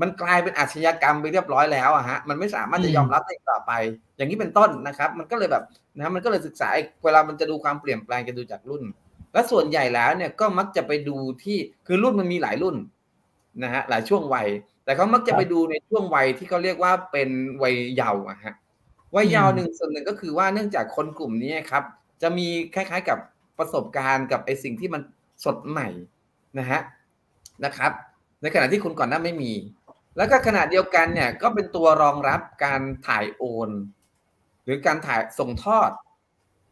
[0.00, 3.72] มันกลายเป็นอาชญากรรมไปเรียบร้อยแล้วอะฮะมันไม่สามารถจะยอมรับได้ต่อไป
[4.16, 5.64] อย่างนี้เป็นต้นนะครับ มันก็เลยแบบ
[5.96, 6.68] นะมันก็เลยศึกษา
[7.04, 8.82] เวลามันจะดูความเปลี่ยนแปลงจะดูจากรุ่น
[9.32, 12.76] และส่วนใหญ่แล้วเนี่ยก็มักจะไปดูที่คือรุ่นมันมีหลายรุ่น
[13.62, 14.48] นะฮะหลายช่วงวัย
[14.84, 17.30] แต่เขามักจะไปดูในช่วงวัยที่เขาเรียกว่าเป็น
[17.62, 18.54] วัยเยาว์อะฮะ
[19.14, 21.84] วัยเยาว์หนึ่งส่วนหนึ่งก็คือว่าเนื่องจากคนกลุ่มนี้ครับ
[22.22, 23.18] จะมีคล้าย ๆ กับ
[23.58, 25.02] ประสบการณ์กับไอ้สิ่งที่มัน
[25.44, 25.88] สดใหม่
[26.58, 26.80] นะฮะ
[27.64, 27.92] นะครับ
[28.42, 29.52] ในขณะที่คนก่อนหน้าไม่มี
[30.16, 33.70] แล้วก็ขณะเดียวกันเนี่ยก็เป็นตัวรองรับการถ่ายโอน
[34.64, 35.90] หรือการถ่ายส่งทอด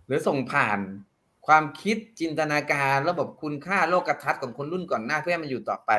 [0.06, 0.78] หรือส่งผ่าน
[1.46, 5.90] ความคิดจินตนาการระบบคุณค่าโลกทัศน์ของคนรุ่นก่อนหน้าเพื่อให้มันอยู่ต่อไป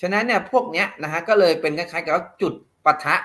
[0.00, 2.52] ฉะนั้นเนี่ยพวกเนี้ยนะฮะก็เลยเป็นคล้ายๆกับจุด
[2.84, 3.16] ปะทะ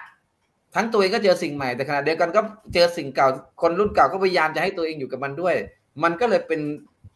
[0.75, 2.41] ทั้งตัวเองก็เจอสิ่งใหม่แต่ขณะเดียวกันก็
[2.73, 3.27] เจอสิ่งเก่า
[3.61, 5.55] คนรุ่นเก่าก็พยายามจะให้ตัวเองอยู่กับมันด้วย
[6.03, 6.61] มันก็เลยเป็น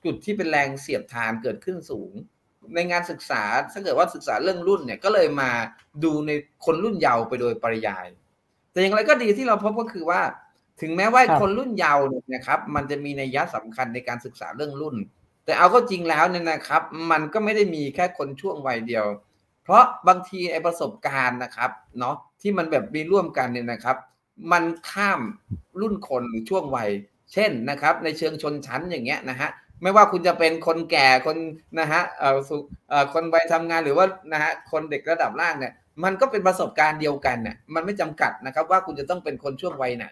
[0.05, 2.11] จุดที่เป็นแรงเสียดทานเกิดขึ้นสูง
[2.75, 5.49] ในงานศึกษาถ้าเกิดว่าศึกษาเรื่องรุ่นเนี่ยก็เลยมา
[6.03, 6.31] ดูใน
[6.65, 8.07] คนรุ่นเยาว์ไปโดยปริยาย
[8.71, 10.21] แต่อย่างไรก็ดีที่เราพบก็คือว่า
[10.81, 14.95] ถึงแม้ว่าคนรุ่นเยาว์เนี่ยนะครับ มันจะมีในยยะสำคัญในการศึกษาเรื่องรุ่น
[15.45, 19.05] แต่เอาก็จริงแล้วเนี่ยนะครับ มันก็ไม่ได้มีแค่คนช่วงวัยเดียว
[19.63, 23.97] เพราะบางทีไอ้ประสบการณ์นะครับเนาะที่มันแบบมีร่วมกันเนี่ยนะครับ
[24.51, 25.21] มันข้าม
[25.81, 26.89] รุ่นคนหรือช่วงวัย
[27.33, 29.49] เช่นนะครับ ในเชิงชนชั้นอย่างเงี้ยนะฮะ
[29.81, 31.38] ไม่ว่าคุณจะเป็นคนแก่คน
[31.79, 32.55] นะฮะเอ่อสุ
[32.89, 40.07] เอ่อคนวัยทำงานหรือว่านะฮะคนเด็กระดับล่างเนี่ย มันก็เป็นประสบการณ์เดียวกันเนี่ยมันไม่จำกัดนะครับ ว่าคุณจะต้องเป็นคนช่วงวัยไหน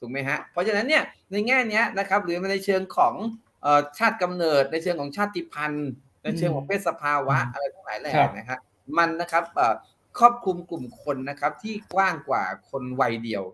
[0.00, 1.02] ถูกไหมฮะเพราะฉะนั้นเนี่ย
[1.32, 3.14] ในแง่เนี้ยนะครับ หรือในเชิงของ
[3.62, 5.90] เอ่อชาติกำเนิดในเชิงของชาติพันธุ์
[6.22, 8.58] ในเชิงของเพศสภาวะอะไรทั้งหลายแหล่นะฮะ
[8.98, 9.74] มันนะครับเอ่อ
[10.18, 13.44] ครอบคลุมกลุ่มคนนะครับที่กว้างกว่าคนวัยเดียว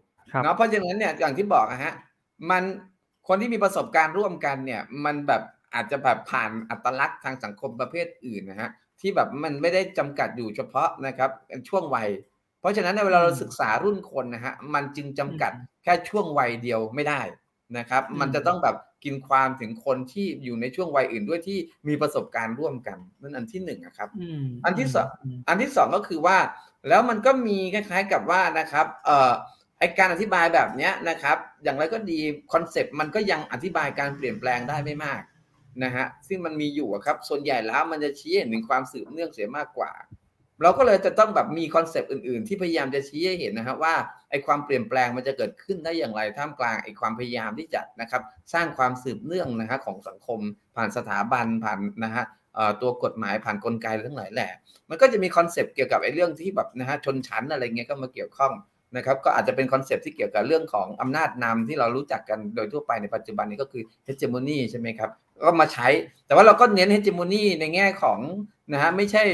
[0.43, 1.93] เนาะเพราะฉะนั้นเนี่ยอย่างที่บอกนะฮะ
[2.51, 2.63] มัน
[3.29, 5.43] คนที่มีประสบการณ์ร่วมกันเนี่ย มันแบบ
[5.75, 8.71] อาจจะแบบผ่านอัตลักษณ์ทางสังคมประเภทอื่นนะฮะ
[9.01, 11.31] ที่แบบมันไม่ได้จำกัดอยู่เฉพาะนะครับ
[11.69, 12.09] ช่วงวัย
[12.61, 15.53] เพราะฉะนั้นในเวลาเราศึกษารุ่นคนนะฮะมันจึงจำกัด
[15.85, 17.21] แค่ช่วงวัยเดียวไม่ได้
[17.79, 21.59] นะครับ มันจะต้องแบบกินความถึงคนที่อยู่ในช่วงวัยอื่นด้วยที่
[21.89, 24.09] มีประสบการณ์ร่วมกันนั่นอันที่หนึ่งนะครับ
[24.65, 25.09] อันที่สอง
[25.49, 26.39] อันที่สองก็คือว่า
[26.89, 29.33] แล้วมันก็มีคล้ายๆกับว่านะครับเอ่อ
[29.79, 32.19] ไอการอธิบายแบบเนี้ยนะครับ อย่างไรก็ดี
[32.53, 35.21] concept มันก็ยังอธิบายการเปลี่ยนแปลงได้ไม่มาก
[35.85, 39.93] นะฮะซึ่งมันมีอยู่ครับ ส่วนใหญ่แล้วมันจะชี้เห็นถึงความสืบเนื่องเสียมากกว่า
[40.63, 43.95] เราก็เลยจะต้องแบบมี concept อื่น ๆ ที่พยายามจะชี้ให้เห็นนะครับว่า
[44.31, 48.23] ไอ้ความเปลี่ยนแปลงมันจะเกิดขึ้นได้อย่างไรท่ามกลางไอ้ความพยายามที่จะนะครับ
[48.55, 50.41] สร้างความสืบเนื่องนะฮะของสังคม
[50.77, 52.25] ผ่านสถาบันผ่านนะฮะ
[52.83, 54.51] ตัวกฎหมายผ่านกลไกทั้งหลายแหละ
[54.89, 58.53] มันก็จะมี concept เกี่ยวกับไอ้เรื่องที่แบบนะฮะชนชั้นอะไรเงี้ยก็มาเกี่ยวข้อง
[58.97, 65.11] นะครับก็อาจจะเป็น concept ที่เกี่ยวกับเรื่องของอำนาจนำที่เรารู้จักกันโดยทั่วไปในปัจจุบันนี้ก็คือ hegemony ใช่ไหมครับ
[65.43, 65.89] ก็มาใช้
[66.27, 68.21] แต่ว่าเราก็เน้น hegemony ในแง่ของ
[68.73, 69.25] นะฮะไม่ใช่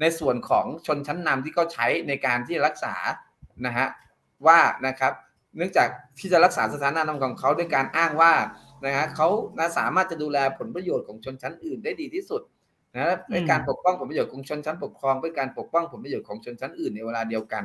[0.00, 2.94] ในส่วนของชนชั้นนำที่เขาใช้ในการที่รักษา
[3.66, 3.86] นะฮะ
[4.46, 5.12] ว่านะครับ
[5.56, 5.88] เนื่องจาก
[6.18, 8.32] ที่จะรักษาสถานะนำของเขาด้วยการอ้างว่า
[8.84, 12.42] นะฮะเขานะสามารถจะดูแลผลประโยชน์ของชนชั้นอื่นได้ดีที่สุด
[12.96, 17.64] นะเป็นการปกป้องผลประโยชน์ของชนชั้นปกครองเป็นการปกป้องผลประโยชน์ของชนชั้นอื่นในเวลาเดียวกัน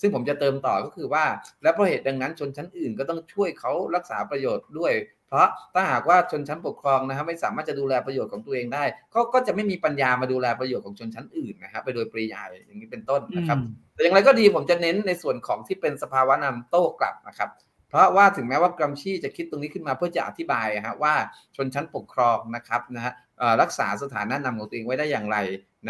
[0.00, 1.24] ซึ่งผมจะเติมต่อก็คือว่า
[1.62, 4.92] และเพราะเหตุดังนั้นชนชั้นอื่นก็ต้องช่วยเขารักษาประโยชน์ด้วย
[5.28, 8.84] เพราะถ้าหากว่าชนชั้นปกครองนะครับไม่สามารถจะดูแลประโยชน์ของตัวเองได้
[9.14, 13.58] ก็ก็จะไม่มีปัญญามาดูแลประโยชน์ของชนชั้นอื่นนะครับ ไปโดยปริยายอย่างนี้เป็นต้นนะครับ
[13.94, 17.50] แต่อย่างไรก็ดีผมจะเน้นในส่วนของที่เป็นสภาวะนำโต้กลับนะครับ
[17.88, 21.14] เพราะว่าถึงแม้ว่ากรัมชี่จะคิดตรงนี้ขึ้นมาเพื่อจะอธิบายฮะว่า
[21.56, 23.12] ชนชั้นปกครองนะครับนะฮะ
[23.60, 25.38] รักษาสถานะนำของตัวเองไว้ได้อย่างไร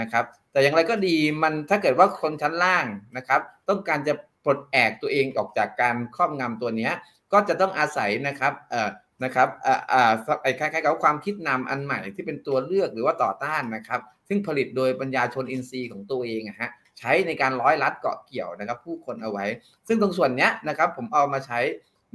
[0.00, 2.84] นะครับ แต่อย่างไรก็ดีมันถ้าเกิดว่าคนชั้นล่าง
[3.16, 6.92] นะครับ ต้องการจะปลดแอกตัวเองออกจากการครอบงำตัวเนี้ย
[7.32, 8.88] ก็จะต้องอาศัยนะครับเอ่อ
[9.24, 19.44] นะครับอ่าอ่าไอ้คล้ายๆกับความคิดนำอันใหม่ที่เป็นตัวเลือกหรือว่าต่อต้านนะครับ ซึ่งผลิตโดยปัญญาชนอินทรีย์ของตัวเองอะฮะใช้ในการร้อยลัดเกาะเกี่ยวนะครับ ผู้คนเอาไว้
[19.88, 21.60] ซึ่งตรงส่วนเนี้ยนะครับผมเอามาใช้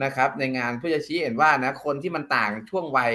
[0.03, 3.13] นะครับ ในงานเพื่อจะชี้เห็นว่านะคนที่มันต่างช่วงวัย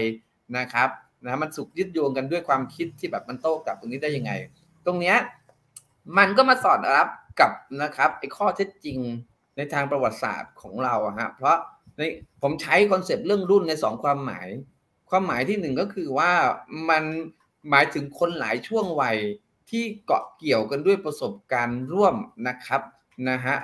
[0.59, 0.89] นะครับ
[1.25, 4.33] นะมันสุกยึดโยงกันด้วยความคิดที่แบบมันโต้กลับตรงนี้ได้ยังไง
[4.87, 5.17] ตรงเนี้ย
[6.19, 7.09] มันก็มาสอดรับ
[7.41, 7.51] กับ
[7.83, 8.99] นะครับไอ้ข้อเท็จจริง
[9.57, 11.57] ในทางประวัติศาสตร์ของเราอะฮะเพราะ
[11.97, 12.01] ใน
[12.43, 14.49] ผมใช้คอนเซปต์เรื่องรุ่นในสองความหมาย
[15.11, 16.33] ความหมายที่หนึ่งก็คือว่า
[16.91, 17.05] มัน
[17.71, 19.17] หมายถึงคนหลายช่วงวัย
[19.71, 22.15] ที่เกาะเกี่ยวกันด้วยประสบการณ์ร่วม
[22.49, 22.83] นะครับ
[23.29, 23.57] นะฮะ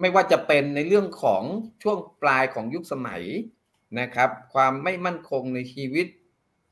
[0.00, 1.42] ไม่ว่าจะเป็นในเรื่องของ
[1.82, 3.22] ช่วงปลายของยุคสมัย
[4.00, 6.06] นะครับ ความไม่มั่นคงในชีวิต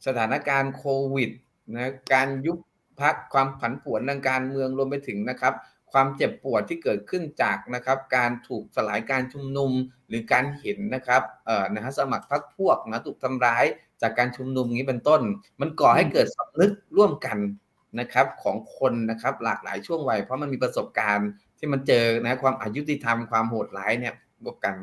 [0.06, 1.30] สถานการณ์โควิด
[1.74, 2.58] นะการยุบ
[3.00, 5.54] พักความผันผวนทางการเมืองรวมไปถึงนะครับ
[5.92, 9.70] ความเจ็บปวดที่เกิดขึ้นจากนะครับการถูกสลายการชุมนุม
[10.08, 13.64] หรือการเห็นนะครับเอ่อนะฮะสมัครพรรคพวกนะถูกทำร้าย
[14.02, 15.20] จากการชุมนุมนี้เป็นต้น
[15.60, 17.38] มันก่อให้เกิดสำนึกร่วมกัน
[18.00, 21.28] นะครับของคนนะครับหลากหลายช่วงวัยเพราะมันมีประสบการณ์
[21.58, 24.76] ที่มันเจอนะความอายุติธรรมความโหดร้ายเนี่ยบวกกัน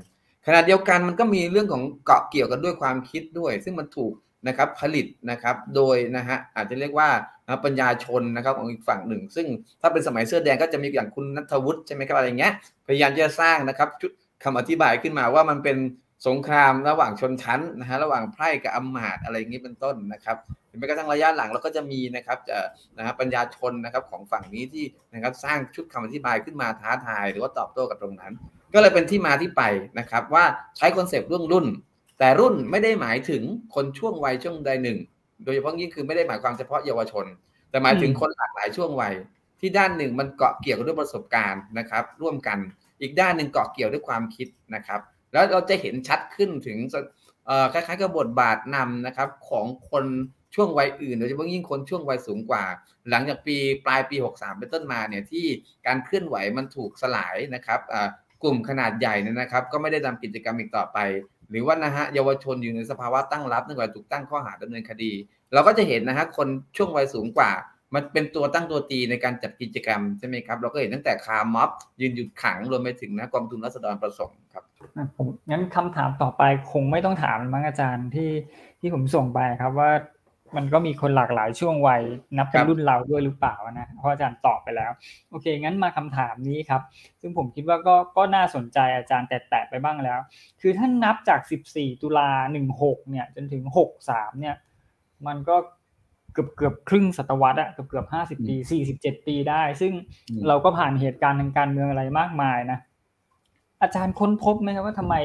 [0.45, 4.13] ขณะเดียวกันมันก็มีเรื่องของเกาะเกี่ยวกันด้วยความคิดด้วย ซึ่งมันถูก
[4.47, 7.10] นะครับผลิตนะครับโดยนะฮะอาจจะเรียกว่า
[7.65, 9.47] ปัญญาชนนะครับของอีกฝั่งหนึ่ง ซึ่ง
[9.82, 12.54] ถ้าเป็นสมัยเสื้อแดงก็จะมีอย่างคุณนัทวุฒิใช่ไหมครับอะไรเงี้ย
[12.88, 14.12] พยายามจะสร้างนะครับชุด
[14.43, 15.78] คำอธิบายขึ้นมาว่ามันเป็น
[16.28, 20.38] สงครามระหว่างชนชั้นนะฮะระหว่างไพร่กับอำมาตย์อะไรอย่างนี้เป็นต้นนะครับ
[20.78, 22.58] แม้กระทั่งระยะหลังเราก็จะมีนะครับจะ
[22.97, 28.34] นะฮะปัญญาชนนะครับของฝั่งนี้ที่นะครับสร้างชุดคำอธิบายขึ้นมาท้าทาย หรือว่าตอบโต้กับตรงนั้น
[28.73, 29.63] ก็เลยเป็นที่มาที่ไป
[29.99, 30.43] นะครับว่า
[30.78, 31.65] ใช้ concept เรื่องรุ่น
[32.19, 33.43] แต่รุ่นไม่ได้หมายถึง
[33.75, 34.99] คนช่วงวัยช่วงใดหนึ่ง
[35.43, 37.25] โดยเฉพาะยิ่งคือไม่ได้หมายความเฉพาะเยาวชน
[37.69, 39.13] แต่หมายถึงคนหลากหลายช่วงวัย
[39.60, 42.58] ที่ด้านหนึ่งมันเกาะเกี่ยวกับด้วยประสบการณ์นะครับ ร่วมกัน
[43.01, 45.01] อีกด้านหนึ่งเกาะเกี่ยวด้วยความคิดนะครับ
[45.34, 46.77] แล้วเราจะเห็นชัดขึ้นถึง
[47.73, 50.05] คล้ายๆกับบทบาทนำนะครับของคน
[50.55, 52.63] ช่วงวัยอื่นโดยเฉพาะยิ่งคนช่วงวัยสูงกว่า
[53.10, 55.45] หลังจากปีปลายปี 63 เป็นต้นมาเนี่ยที่
[55.86, 57.79] การเคลื่อนไหวมันถูกสลายนะครับ
[58.43, 60.97] กลุ่มขนาดใหญ่เนี่ยนะครับ ก็ไม่ได้ทำกิจกรรมอีกต่อไป
[61.49, 65.12] หรือว่านะฮะเยาวชนอยู่ในสภาวะตั้งรับเนื่องจากถูกตั้งข้อหาดำเนินคดี
[65.53, 67.51] เราก็จะเห็นนะฮะคนช่วงวัยสูงกว่า
[67.95, 71.69] มันเป็นตัวตั้งตัวตีในการจัดกิจกรรมใช่ไหมครับ เราก็เห็นตั้งแต่คาร์ม็อบ
[72.01, 74.63] ยืนหยุดขังรวมไปถึงนะกองทุนรัษฎรประสงค์ครับ
[75.17, 78.31] ผมงั้นคำถามต่อไปคงไม่ต้องถามมั้งอาจารย์ที่
[78.79, 79.91] ที่ผมส่งไปครับว่า
[80.55, 82.01] มันก็มีคนหลากหลายช่วงวัย
[82.38, 84.91] นับเป็นรุ่นเราด้วยหรือเปล่านะเพราะอาจารย์ตอบไปแล้ว
[85.29, 86.81] โอเค งั้นมาคำถามนี้ครับ
[87.21, 90.19] ซึ่งผมคิดว่าก็ก็น่าสนใจอาจารย์แตะไปบ้างแล้ว
[90.62, 91.39] คือถ้านับจาก
[91.71, 92.29] 14 ตุลา
[92.69, 93.63] 16 เนี่ย จนถึง
[94.01, 94.55] 63 เนี่ย
[95.27, 95.55] มันก็
[96.33, 98.55] เกือบเกือบครึ่งศตวรรษอะเกือบเกือบ50ปี
[98.95, 99.93] 47ปีได้ ซึ่ง
[100.47, 102.79] เราก็ผ่านเหตุการณ์ทางการเมืองอะไรมากมายนะ
[103.81, 105.15] อาจารย์ค้นพบไหมครับว่าทำไม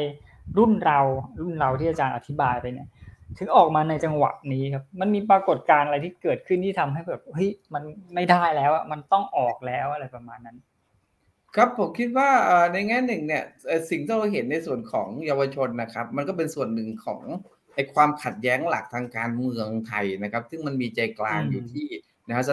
[0.58, 1.00] รุ่นเรา
[1.40, 2.88] รุ่นเราที่อาจารย์อธิบายไปเนี่ย
[3.38, 7.82] ถึงออกมาในจังหวะนี้ครับ มันมีปรากฏการณ์อะไรที่เกิดขึ้นที่ทำให้แบบเฮ้ยมัน
[8.14, 10.56] ไม่ได้แล้วอะมันต้องออกแล้วอะไรประมาณนั้น
[11.56, 12.30] ครับผมคิดว่า
[12.72, 13.44] ในแง่หนึ่งเนี่ย
[13.90, 17.22] สิ่งที่เราเห็นในส่วนของเยาวชนนะครับ มันก็เป็นส่วนหนึ่งของ
[17.74, 21.88] ไอ้ความขัดแย้งหลักทางการเมืองไทยนะครับ ซึ่งมันมีใจกลางอยู่ที่
[22.28, 22.44] นะฮะ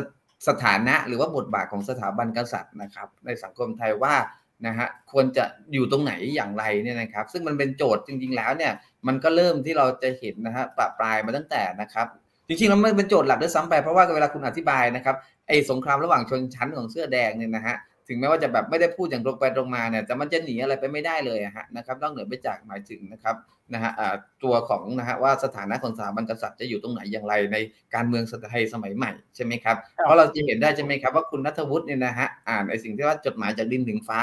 [0.47, 4.13] สถานะหรือว่าบทบาทของสถาบันกษัตริย์นะครับ ในสังคมไทยว่า
[4.67, 5.43] นะฮะควรจะ
[5.74, 8.74] อยู่ตรงไหนอย่างไรเนี่ยนะครับ ซึ่งมันเป็นโจทย์จริง ๆ แล้วเนี่ย
[9.08, 12.08] มันก็เริ่มที่เราจะเห็นนะฮะปะปลายมาตั้งแต่นะครับ
[12.47, 15.15] จริงๆแล้วมันเป็นโจทย์หลักด้วยซ้ำไปเพราะว่าเวลาคุณอธิบายนะครับ
[15.47, 17.76] ไอ้สงครามระหว่างชนชั้นของเสื้อแดงเนี่ยนะฮะ
[18.07, 23.35] ถึงแม้ว่าจะแบบไม่ได้พูดอย่างตรงไปตรงมาเนี่ยแต่มันจะหนีอะไรไปไม่ได้เลยฮะนะครับนอกเหนือไปจากหมายถึงนะครับ
[23.73, 23.91] นะฮะ
[24.43, 27.57] ตัวของนะฮะว่าสถานะของสถาบันกษัตริย์จะอยู่ตรงไหนอย่างไรใน
[27.95, 34.21] การเมืองสไทยสมัยใหม่ใช่ไหมครับเพราะเราจะเห็นได้ใช่ไหมครับว่าคุณนัทวุฒิเนี่ยนะฮะอ่านไอ้สิ่งที่ว่าจดหมายจากดินถึงฟ้า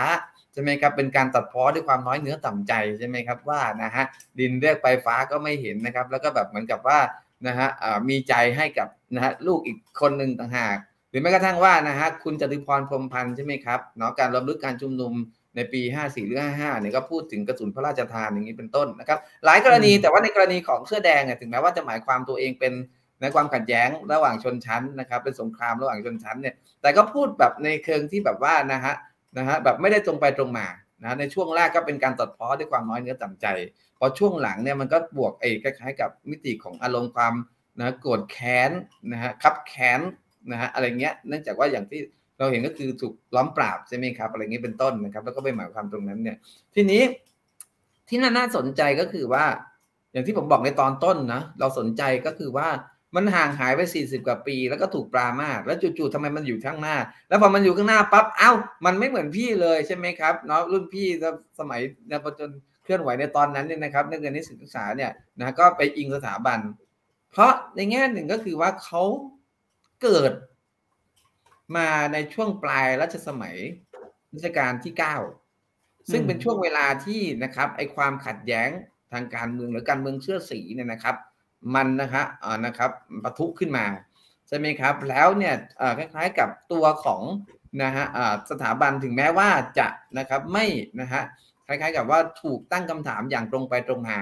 [0.53, 4.05] ใช่ไหมครับเป็นการตัดพ้อด้วยความน้อยเนื้อต่ำใจใช่ไหมครับว่านะฮะ
[4.39, 6.99] ดินเรียกไปฟ้าก็ไม่เห็นนะครับ แล้วก็แบบเหมือนกับว่า
[7.47, 7.69] นะฮะ
[8.09, 10.77] มีใจให้กับนะฮะลูกอีกคนหนึ่งต่างหาก
[11.11, 15.13] หรือแม้กระทั่งว่านะฮะคุณจตุพรพรมพันธ์ใช่ไหมครับเนาะการรำลึกการชุมนุม
[15.57, 22.73] ในปี 54 หรือ 55 เนี่ยก็พูดถึงกระสุนพระราชทานอย่างนี้เป็นต้นนะครับ หลายกรณีแต่ว่าในกรณีของเสื้อแดงเนี่ยถึงแม้ว่าจะหมายความตัวเองเป็น
[23.21, 28.95] ในความขัดแย้งระหว่างชนชั้นนะครับเป็นสงครามระหว่างชนชั้นเนี่ยแต่ก็พูดแบบในเชิงที่แบบว่านะฮะ
[29.39, 30.67] นะฮะแบบไม่ได้ตรงไปตรงมา
[31.03, 33.47] นะในช่วงแรกก็เป็นการตัดพ้อด้วยความน้อยเนื้อต่ำใจ
[33.99, 37.35] พอช่วงหลังเนี่ยมันก็บวกไอ้คล้ายๆกับมิติของอารมณ์ความ
[37.81, 38.71] นะโกรธแค้น
[39.13, 40.01] นะฮะคับแค้น
[40.53, 42.01] นะฮะอะไรเงี้ยเนื่องจากว่าอย่างที่
[42.39, 46.37] เราเห็นก็คือถูกล้อมปราบใช่ไหมครับอะไรเงี้ยเป็นต้นนะครับ แล้วก็ไปหมายความตรงนั้นเนี่ย
[46.75, 47.03] ทีนี้
[48.09, 49.45] ที่น่าสนใจก็คือว่า
[50.13, 52.69] อย่างที่ผมบอกในตอนต้นนะเราสนใจก็คือว่า
[53.17, 56.97] มันห่างหายไปสี่สิบกว่าปี แล้วก็ถูกปรามาสแล้วจู่ๆทำไมมันอยู่ข้างหน้า
[57.29, 58.53] แล้วพอมันอยู่ข้างหน้าปั๊บเอ้า
[58.85, 61.07] มันไม่เหมือนพี่เลยใช่ไหมครับเนาะรุ่นพี่
[61.59, 61.81] สมัย
[62.11, 62.51] นยจน
[62.85, 66.59] เคลื่อนไหวในตอนนั้นเนี่ยนะครับนักเรียนนิสิตศึกษาเนี่ยนะก็ไปอิงสถาบัน
[67.33, 69.03] เพราะในแง่หนึ่งก็คือว่าเขา
[70.03, 70.33] เกิด
[71.77, 73.57] มาในช่วงปลายรัชสมัย
[74.35, 75.17] รัชกาลที่เก้า
[76.11, 78.69] ซึ่งเป็นช่วงเวลาที่นะครับไอความขัดแย้ง
[79.13, 81.17] ทางการเมืองหรือการเมืองเชื่อสีเนี่ยนะครับ
[81.75, 82.91] มันนะครับอ่านะครับ
[83.25, 83.87] ปะทุขึ้นมา
[84.49, 85.55] ใช่ไหมครับ แล้วเนี่ย
[85.99, 87.23] คล้ายๆกับตัวของ
[87.83, 88.07] นะฮะ
[88.51, 90.67] สถาบันถึงแม้ว่าจะนะครับไม่
[91.01, 91.23] นะฮะ
[91.67, 94.19] คล้ายๆกับว่าถูกตั้งคำถามอย่างตรงไปตรงมา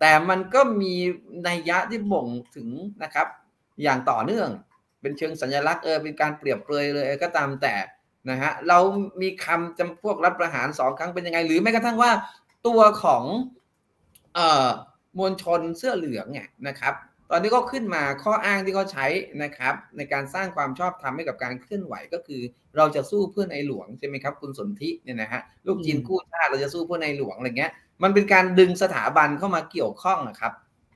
[0.00, 0.94] แต่มันก็มี
[1.48, 2.68] นัยยะที่บ่งถึง
[3.02, 3.26] นะครับ
[3.82, 4.50] อย่างต่อเนื่อง
[5.00, 7.74] เป็นเชิงสัญลักษณ์เออเป็นการเปรียบเปรยเลยก็ตามแต่
[8.30, 8.78] นะฮะเรา
[9.22, 12.10] มีคำจำพวกรับประหารสองครั้งเป็นยังไง หรือแม้กระทั่งว่า
[12.66, 13.24] ตัวของ
[14.34, 14.68] เอ่อ
[15.18, 16.94] มวลชนเสื้อเหลืองเนี่ยนะครับ
[17.30, 19.06] ตอนนี้ก็ขึ้นมาข้ออ้างที่เขาใช้
[19.42, 22.42] นะครับ ในการสร้างความชอบธรรมให้กับการเคลื่อนไหวก็คือ
[22.76, 30.52] เราจะสู้เพื่อในหลวงใช่ไหมครับ คุณสนธิเนี่ยนะฮะลูกจีนกู้ชาติเราจะสู้เพื่อในหลวงอะไรเงี้ยมันเป็นการดึงสถาบันเข้ามาเกี่ยวข้องนะครับ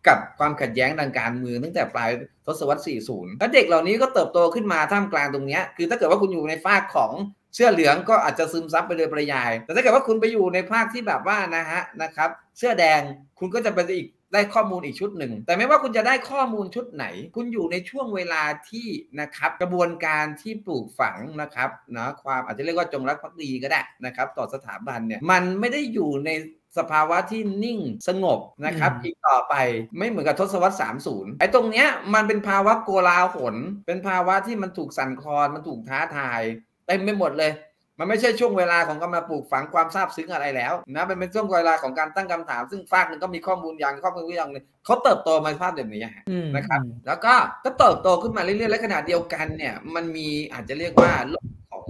[0.09, 2.11] กับความขัดแย้งทางการเมืองตั้งแต่ปลาย
[2.47, 7.13] ทศวรรษ 40 แล้วเด็กเหล่านี้ก็เติบโตขึ้นมาท่ามกลางตรงนี้ คือถ้าเกิดว่าคุณอยู่ในฝากของ
[7.55, 13.01] เสื้อเหลืองก็อาจจะซึมซับไปโดยปริยาย แต่ถ้าเกิดว่าคุณไปอยู่ในภาคที่แบบว่านะฮะนะครับ เสื้อแดง
[13.39, 17.05] คุณก็จะเป็นอีกได้ข้อมูลอีกชุดหนึ่ง แต่ไม่ว่าคุณจะได้ข้อมูลชุดไหน
[17.37, 18.87] คุณอยู่ในช่วงเวลาที่
[19.21, 26.31] นะครับกระบวนการที่ปลูกฝังนะครับนะความอาจจะเรียกว่าจงรักภักดีก็ได้นะครับ ต่อสถาบันเนี่ยมันไม่ได้อยู่ใน
[26.79, 27.79] สภาวะที่นิ่ง
[28.09, 29.55] สงบนะครับอีกต่อไป
[29.99, 33.55] ไม่เหมือนกับทศวรรษ 30 ไอ้ตรงเนี้ยมันเป็นภาวะโกลาหล
[33.87, 36.41] เป็นภาวะที่มันถูกสั่นคลอนมันถูกท้าทาย
[36.87, 37.53] เต็มไปหมดเลย
[37.99, 51.87] มันไม่ใช่ช่วงเวลาของการมาปลูกฝังความซาบซึ้งอะไรแล้วนะมันเป็นช่วงเวลาของการตั้งคำถาม ซึ่งฝากหนึ่งก็มีข้อมูลอย่างข้อมูลอย่างหนึงเขาเติบโตมาภาพแบบนี้ฮะอืมนะครับแล้วก็ก็เติบโตขึ้นมาเรื่อยๆและขณะเดียวกันเนี่ยมันมีอาจจะเรียกว่าโลกของ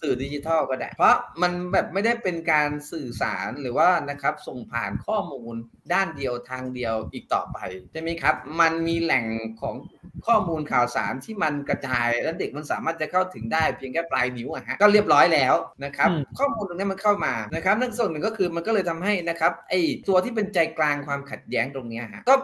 [0.00, 5.54] สื่อดิจิทัลก็ได้ เพราะมันแบบไม่ได้เป็นการสื่อสารหรือว่านะครับส่งผ่านข้อมูล
[5.92, 7.58] ด้านเดียวทางเดียวอีกต่อไป
[7.92, 9.24] ใช่ไหมครับ มันมีแหล่ง
[9.60, 9.76] ของ
[10.26, 15.54] ข้อมูลข่าวสารที่มันกระจายและเด็กมันสามารถจะเข้าถึงได้เพียงแค่ปลายนิ้วอะฮะก็เรียบร้อยแล้ว
[15.84, 22.34] นะครับอืมข้อมูลตรงนี้มันเข้ามานะครับนั่นส่วนหนึ่งก็คือมันก็เลยทำให้นะครับไอ้ตัวที่เป็นใจกลางความขัดแย้งตรงเนี้ยฮะก็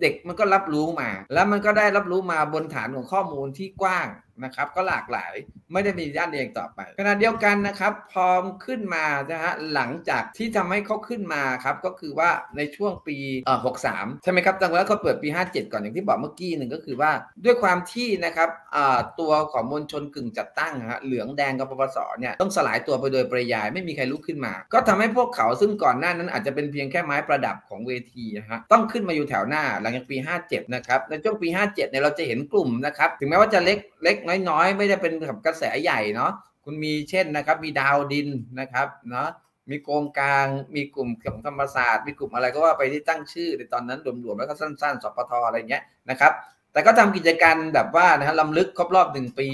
[0.00, 4.06] เด็กมันก็รับรู้มา แล้วมันก็ได้รับรู้มาบนฐานของข้อมูลที่กว้าง
[4.44, 5.32] นะครับ ก็หลากหลาย
[5.72, 8.26] ไม่ได้มีด้านเดียวอีกต่อไปขณะเดียวกันนะครับ พอ
[8.66, 13.58] ขึ้นมานะฮะหลังจากที่ทำให้เขาขึ้นมาครับก็คือว่าในช่วงปีเอ่อ
[13.92, 17.10] 63ใช่ไหมครับจังแล้วเขาเปิดปี 57 ก่อนอย่างที่บอกเมื่อกี้หนึ่งก็คือว่า
[17.44, 34.16] ด้วยความที่นะครับเอ่าตัวของมวลชนกึ่งจัดตั้งฮะเหลืองแดงกับปปสเนี่ยต้องสลายตัวไปโดยปริยายไม่มีใครลุกขึ้นมา ก็ทำให้พวกเขาซึ่งก่อนหน้านั้นอาจจะเป็นเพียงแค่ไม้ประดับของเวทีนะฮะต้องขึ้นมาอยู่แถวหน้าหลังจากปี 57 นะครับในช่วงปี 57เนี่ยเราจะเห็นกลุ่มนะครับถึงแม้ว่าจะเล็กเล็ก
[34.48, 36.32] น้อยๆ ไม่ได้เป็นกับกระแสใหญ่เนาะ
[36.64, 38.28] คุณมีเช่นนะครับ มีดาวดิน
[38.60, 39.28] นะครับเนาะ
[39.70, 46.32] มีโกงกลางมีกลุ่มของธรรมศาสตร์ มีกลุ่มอะไรก็ว่าไปที่ตั้งชื่อในตอนนั้นรวมๆแล้วก็สั้นๆสปทอะไรเงี้ยนะครับ
[46.72, 49.48] แต่ก็ทำกิจการแบบว่านะฮะลำลึกครบรอบหนึ่งปี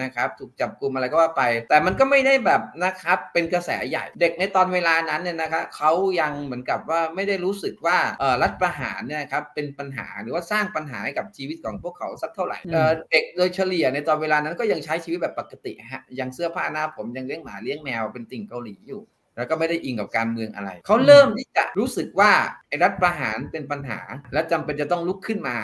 [0.00, 19.02] นะครับถูกจับกลุ่มอะไรก็ว่าไป แต่มันก็ไม่ได้แบบนะครับเป็นกระแสใหญ่เด็กในตอนเวลานั้นเนี่ยนะครับเขายังเหมือนกับว่าไม่ได้รู้สึกว่าเออรัฐประหารเนี่ยครับเป็นปัญหาหรือว่าสร้างปัญหาให้กับชีวิตของพวกเขาสักเท่าไหร่เอ่อเด็กโดยเฉลี่ยในตอนเวลานั้นก็ยังใช้ชีวิตแบบปกติฮะยังเสื้อผ้าหน้าผมยังเลี้ยงหมาเลี้ยงแมวเป็นติ่งเกาหลีอยู่
[19.36, 22.32] แล้วก็ไม่ได้อิงกับการเมืองอะไร เขาเริ่มที่จะรู้สึกว่า
[22.68, 24.00] ไอ้รัฐประหารเป็นปัญหา
[24.32, 25.58] และจำเป็นจะต้องลุกขึ้นมา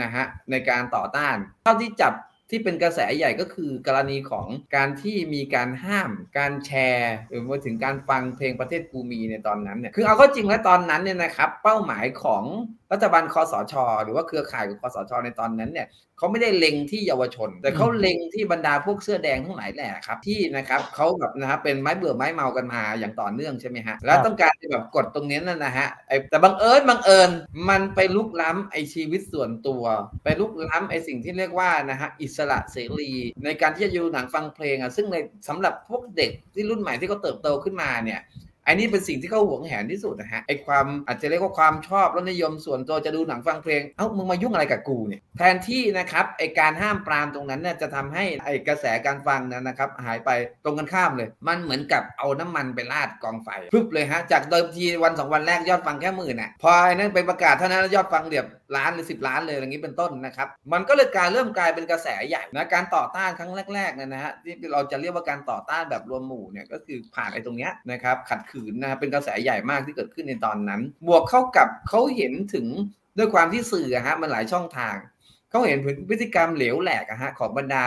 [0.00, 2.12] นะฮะในการต่อต้าน เท่าที่จับ
[2.54, 12.44] ที่เป็นกระแสใหญ่ก็คือกรณีของการที่มีการห้ามการแชร์หรือมาถึงการฟังเพลงประเทศกูมีในตอนนั้นเนี่ยคือเอาเข้าจริงแล้วตอนนั้นเนี่ยนะครับ เป้าหมายของ
[12.92, 13.74] รัฐบาลคอสช
[14.04, 25.88] หรือว่าเครือข่ายของคอสชในตอนนั้นเนี่ยเขาไม่ได้เล็งที่เยาวชน แต่เขาเล็งที่บรรดาพวกเสื้อแดงทั้งหลายแหละครับที่นะครับเขาแบบนะครับเป็นไม้เบื่อไม้เมากันมาอย่างต่อเนื่องใช่ไหมฮะแล้วต้องการจะแบบกดตรงนี้นั่นนะฮะ
[26.30, 27.30] แต่บังเอิญบังเอิญ
[27.68, 29.82] มันไปลุกล้ำไอ้ชีวิตส่วนตัว
[30.24, 33.12] ไปลุกล้ำไอ้สิ่งที่เรียกว่านะฮะอิสระเสรี
[33.44, 35.16] ในการที่จะดูหนังฟังเพลงอะซึ่งใน
[35.48, 38.20] สำหรับพวกเด็กที่รุ่นใหม่ที่เขาเติบโตขึ้นมาเนี่ย
[38.66, 50.30] อันนี้เป็นสิ่งที่เขาหวงแหนที่สุดนะฮะไอความอาจจะเรียกว่าความชอบรสนิยมส่วนตัวจะดูหนังฟังเพลง เอ้ามึงมายุ่งอะไรกับกูเนี่ยแทนที่นะครับไอการห้ามปรามตรงนั้นเนี่ยจะทำให้ไอกระแสการฟังนั้นนะครับหายไป
[50.64, 58.46] ตรงกันข้ามเลย มันเหมือนกับเอาน้ำมันไปราดกองไฟพึบเลยฮะจากเดิมทีวันสองวันแรกยอดฟังแค่หมื่นอะพอไอ้นั้นไปประกาศเท่านั้นยอดฟังเดียบ
[58.76, 72.66] ล้านหรือสิบล้านเลยอย่างนี้เป็นต้นนะครับมันก็เลยกลายเริ่มกลายเป็นกระแสใหญ่นะการต่อต้านครั้งแรกๆนะฮะที่เราจะเรียกว่าการต่อต้านแบบรวมหมู่เนี่ยก็คือผ่านไอ้ตรงเนี้ยนะครับขัดขืนนะเป็นกระแสใหญ่มากที่เกิดขึ้นในตอนนั้น บวกเข้ากับเขาเห็นถึง
[73.18, 74.96] ด้วยความที่สื่ออะฮะมันหลายช่องทาง
[75.50, 77.82] เขาเห็นพฤติกรรมเหลวแหลกอะฮะของบรรดา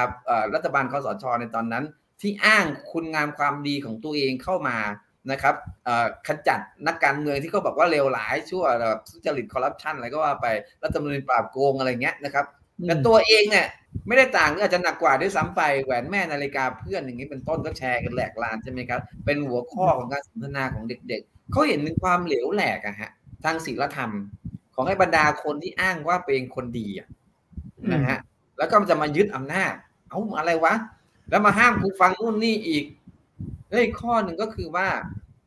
[0.54, 1.84] รัฐบาลคอสชในตอนนั้น
[2.22, 4.78] ที่อ้างคุณงามความดีของตัวเองเข้ามา
[5.32, 5.56] นะครับ
[6.28, 10.48] ขจัดนักการเมืองที่เขาบอกว่าเลวร้ายชั่วแบบทุจริตคอร์รัปชันอะไรก็ว่าไป
[10.84, 12.46] รัฐมนูญปราบโกงอะไรเงี้ยนะครับ
[12.84, 13.68] แต่ตัวเองเนี่ย
[14.08, 23.12] ไม่ได้ต่างหรืออาจจะหนักกว่าด้วยซ้ำไปแหวนแม่นาฬิกาเพื่อนอย่างนี้เป็นต้นก็แชร์กันแหลกลานใช่ไหมครับ เป็นหัวข้อของการสนทนาของเด็ก ๆเขาเห็นถึงความเหลวแหลกอะฮะ
[23.44, 24.12] ทางศีลธรรม
[24.76, 27.08] ของให้บรรดาคนที่อ้างว่าเป็นคนดีอะ
[27.94, 28.18] นะฮะ
[28.58, 29.74] แล้วก็จะมายึดอำนาจ
[30.10, 30.74] เอาอะไรวะ
[31.30, 32.86] แล้วมาห้ามกูฟังนู่นนี่อีก
[33.72, 34.88] เฮ้ยข้อหนึ่งก็คือว่า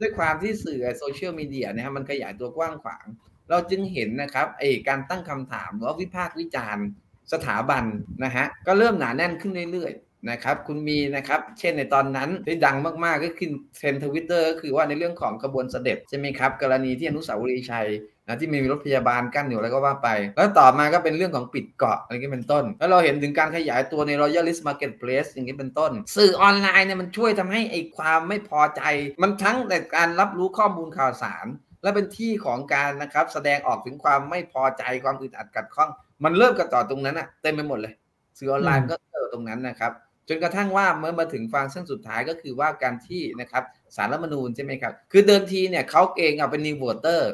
[0.01, 3.07] ด้วยความที่สื่อโซเชียลมีเดียนะฮะมันขยายตัวกว้างขวาง
[3.51, 6.87] เราจึงเห็นนะครับไอ้การตั้งคำถามหรือว่าวิพากษ์วิจารณ์
[7.33, 7.85] สถาบัน
[8.25, 17.88] นะฮะก็เริ่มหนาแน่นขึ้นเรื่อยๆนะครับคุณมีนะครับเช่นในตอนนั้นที่ดังมากๆก็คือเทรนด์ทวิตเตอร์ก็คือว่าในเรื่องของขบวนเสด็จใช่ไหมครับกรณีที่อนุสาวรีย์ชัย
[18.27, 28.83] นะที่มีรถพยาบาลกั้นอยู่แล้วก็ว่าไป แล้วต่อมาก็เป็นเรื่องของปิดเกาะอะไรก็เป็นต้น แล้วเราเห็นถึงการขยายตัวใน Royalist Marketplace อย่างนี้เป็นต้น สื่อออนไลน์เนี่ยมันช่วยทำให้ไอ้ความไม่พอใจ
[29.23, 31.47] มันทั้งแต่การรับรู้ข้อมูลข่าวสาร
[31.83, 35.91] และเป็นที่ของการนะครับแสดงออกถึงความไม่พอใจความอึดอัดขัดข้อง
[36.24, 37.94] มันเริ่มกระต่อตรงนั้นอะเต็มไปหมดเลย
[38.38, 39.92] สื่อออนไลน์ก็เจอตรงนั้นนะครับ
[40.28, 43.64] จนกระทั่งว่าเมื่อมาถึงฟางเส้นสุดท้ายก็คือว่าการที่นะครับ
[43.97, 47.31] ศาลรัฐธรรมนูญใช่ไหมครับ คือเดิมทีเนี่ยเขาเองเอาเป็น new voter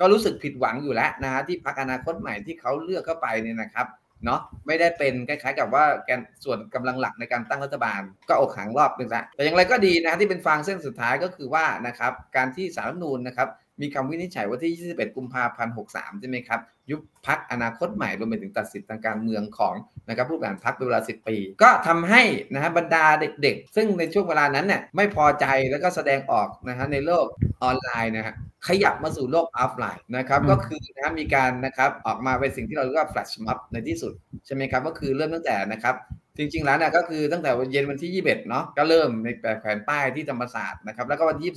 [0.00, 3.86] ก็รู้สึกผิดหวังอยู่แล้วนะฮะที่พรรคอนาคตใหม่ที่เขาเลือกเข้าไปเนี่ยนะครับ
[4.24, 13.48] เนาะไม่ได้เป็นคล้ายๆกับว่าแกนส่วนกำลังหลักในการตั้งรัฐบาล ก็อกหักรอบหนึ่งละแต่อย่างไรก็ดีนะที่เป็นฟางเส้นสุดท้ายก็คือว่านะครับการที่ศาลรัฐธรรมนูญนะครับ
[13.80, 16.60] มีคำวินิจฉัยว่าที่ 21 กุมภาพันธ์ 63 ใช่ไหมครับ
[16.90, 19.74] ยุบพรรคอนาคตใหม่รวมไปถึงตัดสิทธิทางการเมืองของ
[20.08, 22.22] นะครับผู้บริหารพรรคเป็นเวลา 10 ปี ก็ทำให้
[22.54, 23.04] นะฮะบรรดา
[23.42, 27.26] เด็กๆ ซึ่งในช่วงเวลานั้นเนี่ยไม่พอใจแล้วก็แสดงออกนะฮะในโลก
[27.62, 28.34] ออนไลน์นะฮะ
[28.68, 34.12] ขยับมาสู่โลกออฟไลน์นะครับอืมก็คือนะฮะมีการนะครับออกมาเป็นสิ่งที่เราเรียกว่าแฟลชม็อบในที่สุด
[34.46, 35.96] ใช่ไหมครับก็คือเริ่มตั้งแต่นะครับ
[36.38, 41.54] จริงๆ แล้วเนี่ยก็คือตั้งแต่เย็นวันที่ 21 เนาะก็เริ่มในแปะแขวนป้ายที่ธรรมศาสตร์นะครับแล้วก็วันที่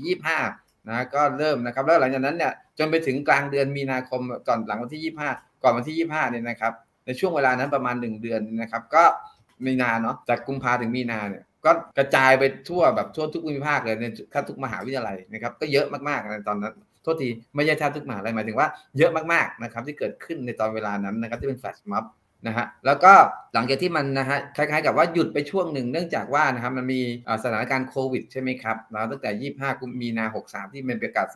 [0.00, 6.72] 23 24 25 นะก็เริ่มนะครับ แล้วหลังจากนั้นเนี่ยจนไปถึงกลางเดือนมีนาคมก่อนหลังวันที่ 25 ก่อนวันที่ 25เนี่ยนะครับ
[7.06, 9.04] ในช่วงเวลานั้นประมาณ 1 เดือนนะครับ ก็
[9.66, 18.68] มีนาเนาะจากกุมภาถึงมีนาเนี่ยก็กระจายไปทั่วแบบทั่วทุกภูมิภาคเลยในแทบทุกมหาวิทยาลัยนะครับ ก็เยอะมากๆในตอนนั้นโทษทีไม่ใช่แทบทุกมหาลัยหมายถึงว่า
[18.98, 22.04] เยอะมากๆนะครับที่เกิดขึ้นในตอนเวลานั้นนะครับที่เป็นแฟลชม็อบ
[22.46, 23.12] นะฮะแล้วก็
[23.54, 27.00] หลังจากที่มันนะฮะคล้ายๆกับว่าหยุดไปช่วงหนึ่งเนื่องจากว่านะครับมันมี
[27.42, 31.26] สถานการณ์โควิดใช่ไหมครับแล้วตั้งแต่ 25กุมมีนา 63 ที่มันประกาศ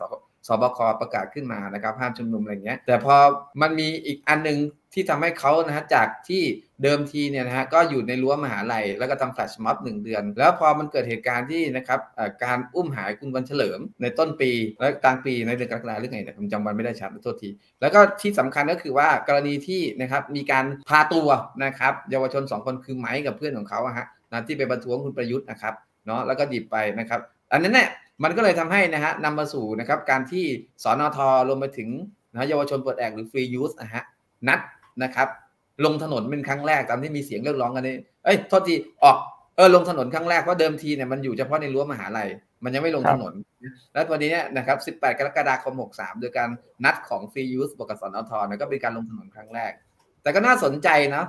[0.47, 3.15] สบคประกาศขึ้นมานะครับห้ามชุมนุมอะไรเงี้ยแต่พอ
[3.61, 4.59] มันมีอีกอันหนึง
[4.93, 6.43] ที่ทำให้เขานะฮะจากที่
[6.83, 11.99] เดิมทีเนี่ยนะฮะก็อยู่ในรั้วมหาลัย แล้วก็ทำแฟลชม็อบหนึ่งเดือน แล้วพอมันเกิดเหตุการณ์ที่นะครับ
[12.43, 17.49] การอุ้มหายคุณวันเฉลิม ในต้นปีและกลางปีในเดือนกรกฎาคมหรือไงเนี่ยผมจำวันไม่ได้ชัดโทษที
[17.81, 21.29] แล้วก็ที่สำคัญก็คือว่ากรณีที่นะครับมีการพาตัว
[21.65, 25.73] นะครับเยาวชนสองคนคือไม้กับเพื่อนของเขาอะฮะนะที่ไปประท้วงคุณประยุทธ์นะครับ
[26.05, 27.21] เนาะแล้วก็หยิบไปนะครับ
[27.51, 27.89] อันนั้นเนี่ย
[28.23, 30.45] มันก็เลยทำให้นะฮะนำมาสู่นะครับการที่
[30.83, 31.89] สอนอทรวมไปถึง
[32.33, 34.03] นะเยาวชนปลดแอกหรือฟรียูสนะฮะ
[34.47, 34.59] นัด
[35.03, 35.27] นะครับ
[35.85, 39.17] ลงถนนเป็นครั้งแรกตามที่มีเสียงเรียกร้องกันนี่เอ้ยโทษทีออก
[39.55, 42.29] เออลงถนนครั้งแรกเพราะเดิมทีเนี่ยมันอยู่เฉพาะในรั้วมหาลัย
[42.63, 43.33] มันยังไม่ลงถนน
[43.93, 46.49] แล้ววันนี้เนี่ยนะครับ 18 กรกฎาคม 63 โดยการ
[46.85, 49.71] นัดของฟรียูสบวกกับสนทนะก็เป็นการลงถนนครั้งแรก
[50.21, 51.27] แต่ก็น่าสนใจเนาะ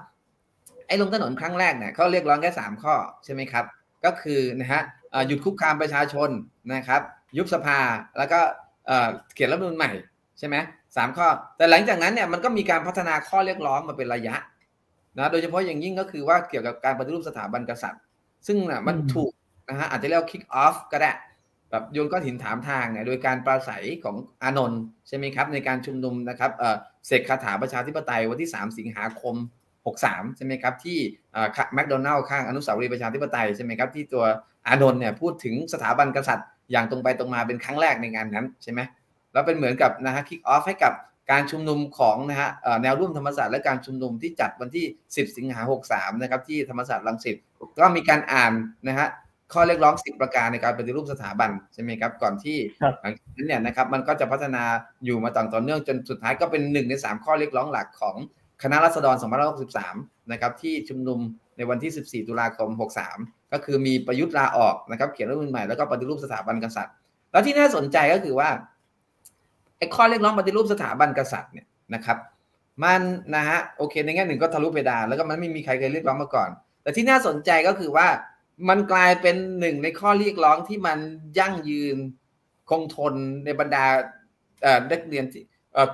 [0.86, 3.64] ไอ้ลงถนนครั้งแรกเนี่ยเขาเรียกร้องแค่ 3 ข้อใช่ไหมครับ
[4.04, 4.82] ก็คือนะฮะ
[5.26, 6.30] หยุดคุกคามประชาชน
[6.74, 7.02] นะครับ
[7.36, 7.78] ยุบสภา
[8.18, 8.40] แล้วก็
[8.86, 9.90] เอ่อเขียนรัฐธรรมนูญใหม่
[10.38, 10.56] ใช่ไหม
[10.96, 14.36] สามข้อ แต่หลังจากนั้นเนี่ยมันก็มีการพัฒนาข้อเรียกร้องมาเป็นระยะ
[15.18, 18.02] นะโดยเฉพาะอย่างยิ่งก็คือว่าเกี่ยวกับการปฏิรูปสถาบันกษัตริย์
[18.46, 19.32] ซึ่งน่ะมันอืมถูก
[19.68, 21.12] นะฮะอาจจะเรียกว่า kick off ก็ได้
[21.70, 29.34] แบบโยนก้อนหินถามทางเนี่ยโดยการปราศัยของอานนท์ใช่ไหมครับในการชุมนุมนะครับเอ่อเสกคาถาประชาธิปไตยวันที่ 3 สิงหาคม
[29.86, 30.98] 63 ใช่ไหมครับที่
[31.74, 34.24] แมคโดนัลล์ข้างอนุสาวรีย์ประชาธิปไตยใช่ไหมครับที่ตัว
[34.66, 38.80] อานนท์เนี่ยพูดถึงสถาบันกษัตริย์ อย่างตรงไปตรงมาเป็นครั้งแรกในงานนั้นใช่ไหม
[39.32, 40.92] แล้วเป็นเหมือนกับนะฮะ kick off ให้กับ
[41.30, 45.60] การชุมนุมของนะฮะเอ่อแนวร่วมธรรมศาสตร์และการชุมนุมที่จัดวันที่ 10 สิงหา
[45.92, 47.36] 63นะครับที่ธรรมศาสตร์รังสิต
[47.78, 48.52] ก็มีการอ่าน
[48.88, 49.08] นะฮะ
[49.52, 54.64] ข้อเรียกร้อง 10 ประการในการปฏิรูปสถาบันใช่ไหมครับก่อนที่ครับหลังจากนั้นเนี่ยนะครับมันก็จะพัฒนา
[55.04, 58.16] อยู่มาต่อต่อเนื่องจนสุดท้ายก็เป็นหนึ่งใน 3 ข้อเรียกร้องหลักของ
[58.62, 59.16] คณะรัษฎร
[59.72, 61.18] 2563นะครับที่ชุมนุม
[61.56, 62.68] ในวันที่ 14 ตุลาคม
[63.08, 66.94] 63 ก็คือมีประยุทธ์ลาออกนะครับ เขียนรัฐมนูญใหม่แล้วก็ปฏิรูปสถาบันกษัตริย์
[67.32, 68.48] แล้วที่น่าสนใจก็คือว่า
[69.78, 72.18] ไอ้ข้อเรียกร้องปฏิรูปสถาบันกษัตริย์เนี่ยนะครับ
[72.82, 73.02] มัน
[73.34, 76.50] นะฮะโอเค ในแง่หนึ่งก็ทะลุเพดานแล้วก็มันไม่มีใครเคยเรียกร้องมาก่อน
[76.82, 78.06] แต่ที่น่าสนใจก็คือว่า
[78.68, 80.98] มันกลายเป็นหนึ่งในข้อเรียกร้องที่มัน
[81.38, 81.96] ยั่งยืน
[82.70, 83.84] คงทนในบรรดา
[84.62, 85.44] เอ่อนักเรียนที่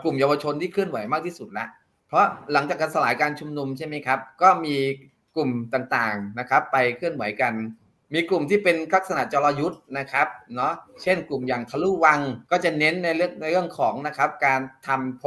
[0.02, 1.66] กลุ่มเยาวชนที่เคลื่อนไหวมากที่สุดละ
[2.08, 4.76] เพราะหลังจากการสลายการชุมนุมใช่ไหมครับ ก็มี
[5.36, 7.54] กลุ่มต่างๆนะครับ ไปเคลื่อนไหวกัน
[8.14, 10.72] มีกลุ่มที่เป็นลักษณะจรยุทธ์นะครับเนาะ
[11.02, 12.20] เช่นกลุ่มอย่างทะลุวัง
[12.50, 15.24] ก็จะเน้นในเรื่องในเรื่องของนะครับ การทำโพ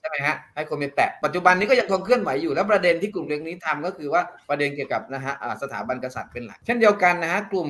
[0.00, 7.68] ใช่ไหมฮะให้คนไปแตะปัจจุบันนี้ก็ยังคงเคลื่อนไหวอยู่แล้วประเด็นที่กลุ่มเรื่องนี้ทำก็คือว่าประเด็นเกี่ยวกับนะฮะสถาบันกษัตริย์เป็นหลัก เช่นเดียวกันนะฮะกลุ่ม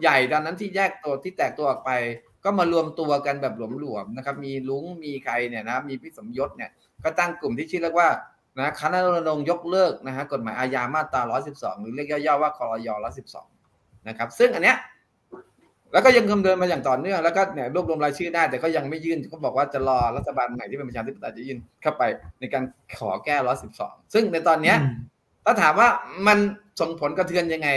[0.00, 1.90] ใหญ่ตอนนั้นที่แยกตัวที่แตกตัวออกไป
[2.44, 6.70] ก็มารวมตัวกันแบบหลวมๆนะครับ มีลุงมีใครเนี่ยนะมีพี่สมยศเนี่ย
[7.04, 8.08] ก็ตั้งกลุ่มที่ชื่อเรียกว่า
[8.58, 12.88] นะคณะรณรงค์ยกเลิกนะฮะกฎหมายอาญามาตรา 112 หรือเรียกย่อๆว่าคอรย
[13.28, 14.76] 112 นะครับ ซึ่งอันเนี้ย
[15.92, 22.02] แล้วก็ยังดำเนินมาอย่างต่อเนื่องแล้วก็เนี่ยรวบรวมรายชื่อได้ แต่ก็ยังไม่ยื่นเขาบอกว่าจะรอรัฐบาลใหม่ที่เป็นประชาธิปไตยจะยื่นเข้าไป
[22.40, 22.62] ในการ
[22.98, 23.36] ขอแก้
[23.76, 24.94] 112 ซึ่งในตอนเนี้ยอืม
[25.44, 25.88] ถ้าถามว่า
[26.26, 26.38] มัน
[26.80, 27.68] ส่งผลกระเทือนยังไง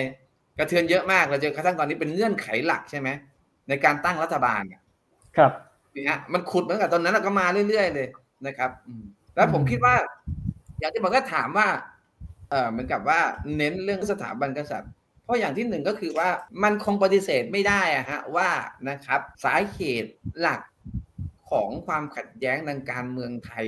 [0.60, 3.10] กระเทือนเยอะมากเราเจอกระทั่งตอนนี้เป็นเงื่อนไขหลักใช่ไหม
[3.70, 4.82] ในการตั้งรัฐบาลเนี่ย
[5.38, 5.52] ครับ
[5.96, 8.08] นี่ฮะมันขุดมาตั้งแต่ตอนนั้นแล้วก็มาเรื่อยๆเลย
[8.48, 9.04] นะครับอืม
[9.36, 9.96] แล้วผมอืมคิดว่า
[10.82, 11.68] อย่างที่บอกก็ถามว่า
[12.50, 13.20] เออเหมือนกับว่า
[13.58, 14.92] เน้นเรื่องสถาบันกษัตริย์
[15.24, 16.30] เพราะอย่างที่หนึ่งก็คือว่า
[16.64, 18.50] มันคงปฏิเสธไม่ได้อะฮะว่า
[18.90, 20.62] นะครับสาเหตุหลัก
[21.52, 23.68] ของความขัดแย้งทางการเมืองไทย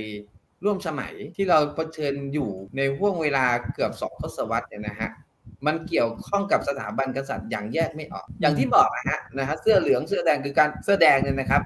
[0.64, 5.10] ร่วมสมัยที่เราเผชิญอยู่ในห่วงเวลาเกือบสองทศวรรษเนี่ยนะฮะ
[5.66, 11.62] มันเกี่ยวข้องกับสถาบันกษัตริย์อย่างแยกไม่ออก อย่างที่บอกนะฮะนะฮะเสื้อเหลืองเสื้อแดงคือการเสื้อแดงเนี่ยนะครับ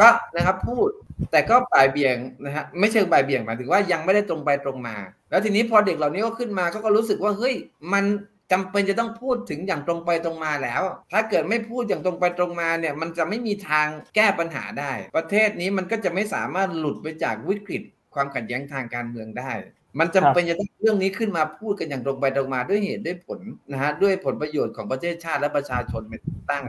[0.00, 0.90] ก็นะครับพูด
[1.30, 4.96] แต่ก็บ่ายเบี่ยงนะฮะไม่เชิงบ่ายเบี่ยงหมายถึงว่ายังไม่ได้ตรงไปตรงมา
[5.30, 7.54] แล้วทีนี้พอเด็กเหล่านี้ก็ขึ้นมาเขาก็รู้สึกว่าเฮ้ย
[7.92, 8.04] มัน
[8.52, 13.86] จำเป็นจะต้องพูดถึงอย่างตรงไปตรงมาแล้ว ถ้าเกิดไม่พูดอย่างตรงไปตรงมาเนี่ย มันจะไม่มีทาง
[14.16, 17.82] แก้ปัญหาได้ ประเทศนี้มันก็จะไม่สามารถหลุดไปจากวิกฤต
[18.14, 19.52] ความขัดแย้งทางการเมืองได้
[19.98, 23.40] มันจำเป็นจะต้องเรื่องนี้ขึ้นมาพูดกันอย่างตรงไปตรงมาด้วยเหตุด้วยผล
[23.70, 26.64] นะฮะด้วยผลประโยชน์ของประเทศชาติและประชาชนเป็นตั้ง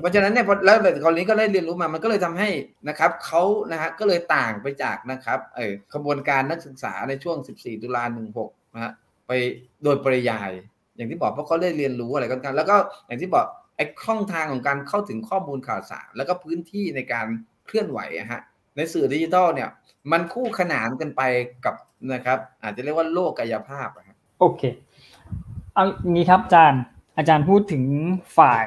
[0.00, 2.48] เพราะฉะนั้นเนี่ยแล้วแต่คนนี้ก็ได้เรียนรู้มามันก็เลยทำให้
[2.88, 8.04] นะครับเขานะฮะก็เลยต่างไปจากนะครับเออขบวนการนักศึกษาในช่วง 14 ตุลา
[8.38, 8.92] 16นะฮะ
[9.26, 9.32] ไป
[9.84, 10.50] โดยปริยาย
[10.96, 12.76] อย่างที่บอกเพราะเขาได้เรียนรู้อะไรกันแล้วก็
[13.06, 17.26] อย่างที่บอกไอ้ช่องทางของการเข้าถึงข้อมูลข่าวสารแล้วก็พื้นที่ในการ
[17.66, 17.98] เคลื่อนไหว
[18.32, 18.42] ฮะ
[18.76, 19.68] ในสื่อดิจิทัลเนี่ย
[20.12, 21.22] มันคู่ขนานกันไป
[21.64, 21.74] กับ
[22.12, 23.88] นะครับ อาจจะเรียกว่าโลกกายภาพ
[24.40, 24.62] โอเค
[25.74, 26.82] เอางี้ครับอาจารย์
[27.18, 27.84] อาจารย์พูดถึง
[28.36, 28.62] ฝ่าย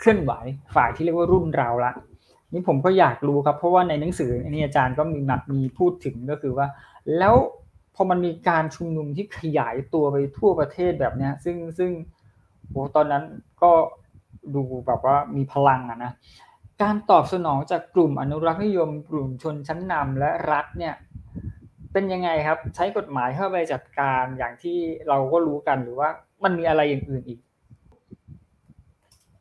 [0.00, 0.32] เคลื่อนไหว
[0.74, 1.92] ฝ่ายที่เรียกว่ารุ่นเราละ
[2.52, 6.66] นี่ผมก็อยากรู้ครับ เพราะว่าในหนังสืออันนี้อาจารย์ก็มีแบบมีพูดถึงก็คือว่า
[7.18, 7.34] แล้ว
[7.94, 11.90] พอมันมีการชุมนุมที่ขยายตัวไปทั่วประเทศแบบเนี้ย ซึ่งซึ่ง
[12.68, 13.24] โหตอนนั้น
[13.62, 13.70] ก็
[14.54, 16.12] ดูแบบว่ามีพลังอะนะ
[16.82, 20.94] การตอบสนองจากกลุ่มอนุรักษ์นิยม กลุ่มชนชั้นนำและรัฐเนี่ย
[21.92, 24.78] เป็นยังไงครับ ใช้กฎหมายเข้าไปจัดการอย่างที่
[25.08, 26.08] เราก็รู้กันหรือว่า
[26.44, 27.40] มันมีอะไรอย่างอื่นอีก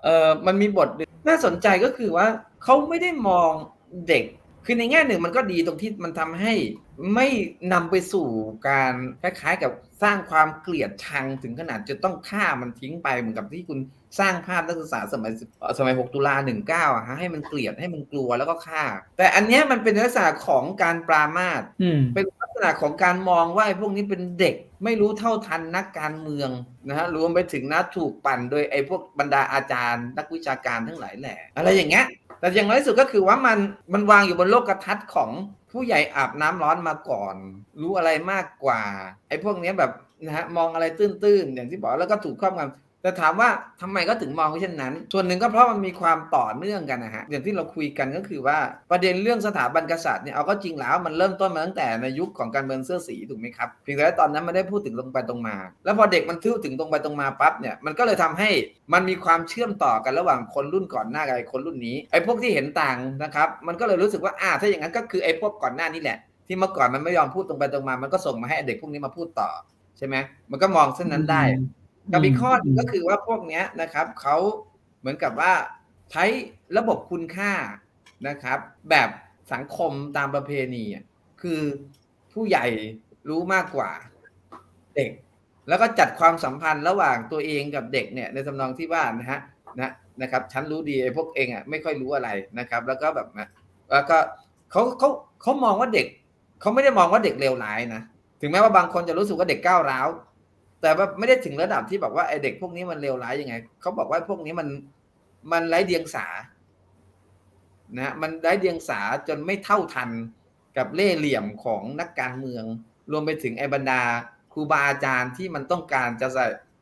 [0.03, 0.89] เอ่อมันมีบท
[1.27, 2.27] น่าสนใจก็คือว่า
[2.63, 3.51] เขาไม่ได้มอง
[4.07, 4.25] เด็ก
[4.65, 6.53] คือในแง่หนึ่งมันก็ดีตรงที่มันทำให้
[7.15, 7.27] ไม่
[7.73, 8.27] นำไปสู่
[8.69, 9.71] การคล้ายๆกับ
[10.03, 13.79] สร้างความเกลียดชังถึงขนาดจะต้องฆ่ามันทิ้งไปเหมือนกับที่คุณ
[14.19, 15.31] สร้างภาพนักศึกษาสมัย
[15.77, 16.35] สมัย 6 ตุลา
[16.67, 18.83] 19อะฮะให้มันเกลียดให้มันกลัวแล้วก็ฆ่า
[19.17, 21.61] แต่อันเนี้ยมันเป็นลักษณะของการปรามาส
[22.13, 26.49] เป็นลักษณะของการมองว่าไอ้พวกนี้เป็นเด็ก ไม่รู้เท่าทันนักการเมือง
[26.87, 32.05] นะฮะรวมไปถึงนะถูกปั่นโดยไอ้พวกบรรดาอาจารย์ นักวิชาการทั้งหลายแหละ อะไรอย่างเงี้ย
[32.39, 33.59] แต่อย่างน้อยสุดก็คือว่ามัน
[33.93, 35.31] มันวางอยู่บนโลกทัศน์ของ
[35.71, 37.35] ผู้ใหญ่อาบน้ำร้อนมาก่อน
[37.81, 38.81] รู้อะไรมากกว่า
[39.27, 39.91] ไอ้พวกเนี้ยแบบ
[40.25, 43.49] นะฮะมองอะไรตื้นๆ อย่างที่บอกแล้วก็ถูกครอบงำ แต่ถามว่า
[43.81, 48.57] ทำไมก็ถึงมองเช่นนั้น ส่วนหนึ่งก็เพราะมันมีความต่อเนื่องกันนะฮะ อย่างที่เราคุยกันก็คือว่า
[48.91, 58.49] ประเด็นเรื่องสถาบันกษัตริย์เนี่ยเอาก็จริงแล้วมันเริ่มต้นมาตั้งแต่ในยุคของการเมืองเสื้อสีถูกไหมครับเพียงแต่ตอนนั้นไม่ได้พูดถึงตรงไปตรงมา แล้วพอเด็กมันพูดถึงตรงไปตรงมาปั๊บเนี่ยมันก็เลยทำให้
[58.93, 66.17] มันมีความเชื่อมต่อกันระหว่างคนรุ่นก่อนหน้ากับคนรุ่นนี้ไอ้พวกที่เห็นต่างนะครับมันก็เลยรู้สึกว่าอ่าถ้าอย่างนั้นก็คือไอ้พวกก่อนหน้านี้แหละ
[66.47, 69.49] ที่เมื่อก่อนมันไม่ยอมพูดตรงไปตรงมา มันก็ส่งมาให้เด็กพวกนี้มาพูดต่อ
[69.97, 70.15] ใช่ไหม
[70.51, 71.41] มันก็มองเส้นนั้นได้
[72.11, 74.37] กับอีกข้อนึงก็คือว่าพวกนี้นะครับเขา
[74.99, 75.53] เหมือนกับว่า
[76.11, 76.25] ใช้
[76.77, 77.53] ระบบคุณค่า
[78.27, 79.09] นะครับ แบบ
[79.53, 80.83] สังคมตามประเพณี
[81.41, 81.61] คือ
[82.33, 82.65] ผู้ใหญ่
[83.29, 83.91] รู้มากกว่า
[84.95, 85.11] เด็ก
[85.67, 89.39] แล้วก็จัดความสัมพันธ์ระหว่างตัวเองกับเด็กเนี่ยในทำนองที่ว่านะฮะ
[89.79, 89.91] นะ
[90.21, 92.29] นะครับฉันรู้ดีไอ้พวกเองอะไม่ค่อยรู้อะไร
[92.59, 93.47] นะครับ แล้วก็แบบนะ
[93.91, 94.17] แล้วก็
[94.71, 95.09] เขาเขา
[95.41, 96.07] เขามองว่าเด็ก
[96.61, 98.01] เขาไม่ได้มองว่าเด็กเลวร้ายนะ
[98.41, 100.07] ถึงแม้ว่าบางคนจะรู้สึกว่าเด็กก้าวร้าว
[100.81, 104.67] แต่ว่าไม่ได้ถึงระดับที่บอกว่าไอเด็กพวกนี้มันเลวร้ายยังไงเขาบอกว่าพวกนี้มัน
[105.51, 106.27] มันไร้เดียงสา
[107.97, 110.09] นะมันไร้เดียงสาจนไม่เท่าทัน
[110.77, 112.63] กับเล่ห์เหลี่ยมของนักการเมือง
[113.11, 114.01] รวมไปถึงไอ้บรรดา
[114.53, 116.27] ครูบาอาจารย์ที่มันต้องการจะ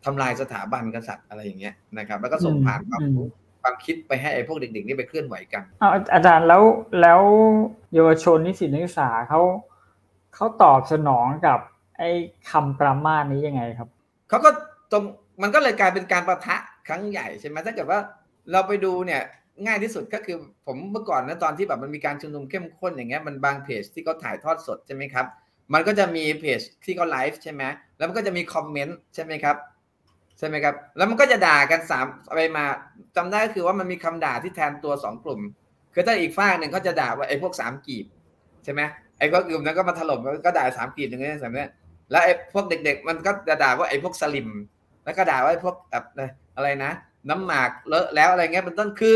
[0.06, 3.28] ทำลายสถาบันกษัตริย์อะไรอย่างเงี้ยนะครับ แล้วก็ส่งผ่านความรู้
[3.62, 6.64] ความคิดไปให้ไอ้พวกเด็กๆนี่ไปเคลื่อนไหวกันอาอาจารย์แล้ว
[7.02, 7.22] แล้ว
[7.94, 9.42] เยาวชนนิสิตนักศึกษาเขา
[10.36, 11.60] เขาตอบสนองกับ
[11.98, 12.10] ไอ้
[12.52, 13.90] คำประมาณนี้ยังไงครับ
[14.30, 14.50] เขาก็
[14.92, 15.04] ตรง
[15.42, 16.56] มันก็เลยกลายเป็นการประทะ
[16.88, 18.00] ครั้งใหญ่ใช่ไหมถ้าเกิดว่า
[18.52, 19.22] เราไปดูเนี่ย
[19.66, 25.26] ง่ายที่สุดก็คือผมเมื่อก่อนนะตอนที่แบบมันมีการชุมนุมเข้มข้นอย่างเงี้ยมันบางเพจที่เขาถ่ายทอดสดใช่ไหมครับ
[25.74, 27.64] มันก็จะมีเพจที่เขาไลฟ์ใช่ไหม
[27.98, 29.58] แล้วมันก็จะมีคอมเมนต์ใช่ไหมครับ
[30.40, 32.66] ใช่ไหมครับ แล้วมันก็จะด่ากันสามไปมา
[33.16, 35.42] จำได้ก็คือว่ามันมีคำด่าที่แทนตัวสองกลุ่ม
[35.94, 38.06] คือถ้าอีกฝ้าหนึ่งเขาจะด่าว่าไอ้พวกสามกีบ
[38.64, 38.82] ใช่ไหม
[39.20, 41.70] ไอ้พวกกลุ่มนั้นก็มาถล่มก็ด่าสามกีบอย่างเงี้ยสามเนี้ย
[42.12, 44.50] แล้วไอ้พวกเด็ก ๆ มันก็จะด่าว่าไอ้พวกสลิม
[45.06, 46.06] แล้วก็ด่าว่าไอ้พวกแบบ
[46.56, 46.92] อะไรนะ
[47.30, 49.16] น้ำหมากเลอะแล้วอะไรเงี้ยเป็นต้นคือ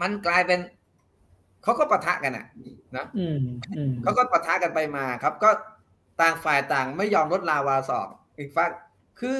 [0.00, 0.60] มันกลายเป็น
[1.62, 2.46] เขาก็ปะทะกันอะ
[2.96, 3.06] นะ
[4.02, 5.50] เขาก็ปะทะกันไปมาครับ ก็
[6.20, 8.08] ต่างฝ่ายต่างไม่ยอมลดลาวาสอบ
[8.38, 8.70] อีกฝั่ง
[9.20, 9.36] คือ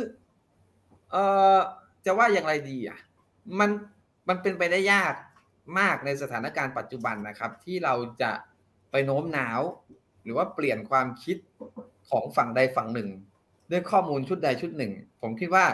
[1.10, 1.16] เอ
[1.56, 1.58] อ
[2.06, 2.98] จะว่าอย่างไรดีอะ
[3.58, 3.70] มัน
[4.28, 5.14] มันเป็นไปได้ยาก
[5.78, 8.32] มากในสถานการณ์ปัจจุบันนะครับ ที่เราจะ
[8.90, 9.60] ไปโน้มน้าว
[10.24, 11.36] หรือว่าเปลี่ยนความคิด
[12.10, 13.08] ของฝั่งใดฝั่งหนึ่ง
[13.70, 14.92] ด้วยข้อมูลชุดใดชุดหนึ่ง
[15.22, 15.66] ผมคิดว่า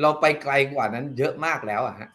[0.00, 2.08] เราไปไกลกว่านั้นเยอะมากแล้วอะฮะ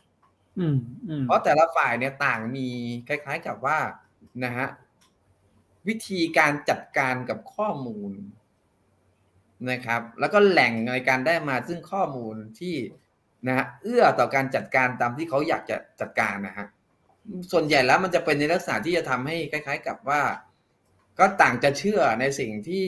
[1.26, 2.68] เพราะแต่ละฝ่ายเนี่ยต่างมี
[3.08, 3.78] คล้าย ๆกับว่า
[4.44, 4.68] นะฮะ
[5.88, 8.12] วิธีการจัดการกับข้อมูล
[9.72, 12.76] นะครับ แล้วก็แหล่งในการได้มาซึ่งข้อมูลที่
[13.48, 16.68] นะฮะเอื้อต่อการจัดการตามที่เขาอยากจะจัดการนะฮะ
[17.52, 20.22] ส่วนใหญ่แล้วมันจะเป็นในลักษณะที่จะทำให้คล้าย ๆ กับว่า
[21.20, 22.86] ก็ต่างจะเชื่อในสิ่งที่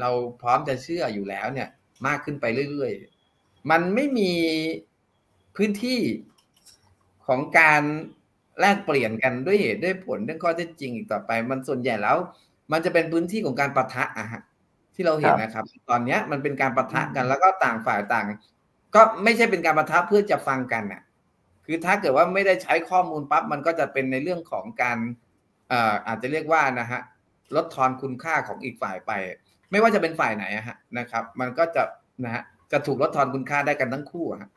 [0.00, 0.10] เรา
[0.40, 1.68] พร้อมจะเชื่ออยู่แล้วเนี่ย
[2.06, 4.32] มากขึ้นไปเรื่อยๆ มันไม่มี
[5.56, 6.00] พื้นที่
[7.26, 7.82] ของการ
[8.60, 12.16] แลกเปลี่ยนกันด้วยเหตุด้วยผลเรื่องข้อเท็จจริงอีกต่อไป มันส่วนใหญ่แล้ว
[12.72, 14.42] มันจะเป็นพื้นที่ของการประทะอะฮะ
[14.94, 18.26] ที่เราเห็นนะครับ ตอนเนี้ยมันเป็นการประทะกันแล้วก็ต่างฝ่ายต่าง
[18.94, 21.02] ก็ไม่ใช่เป็นการประทะเพื่อจะฟังกันน่ะ
[21.66, 24.98] คือถ้าเกิดว่าไม่ได้ใช้ข้อมูลปั๊บมันก็จะเป็นในเรื่องของการ
[25.68, 27.00] เอ่ออาจจะเรียกว่านะฮะ
[27.56, 29.12] ลดทอนคุณค่าของอีกฝ่ายไป
[29.70, 31.82] ไม่ว่าจะเป็นฝ่ายไหนอะฮะนะครับ มันก็จะ
[32.24, 32.42] นะฮะ
[32.72, 34.50] จะถูกลดทอนคุณค่าได้กันทั้งคู่อะฮะ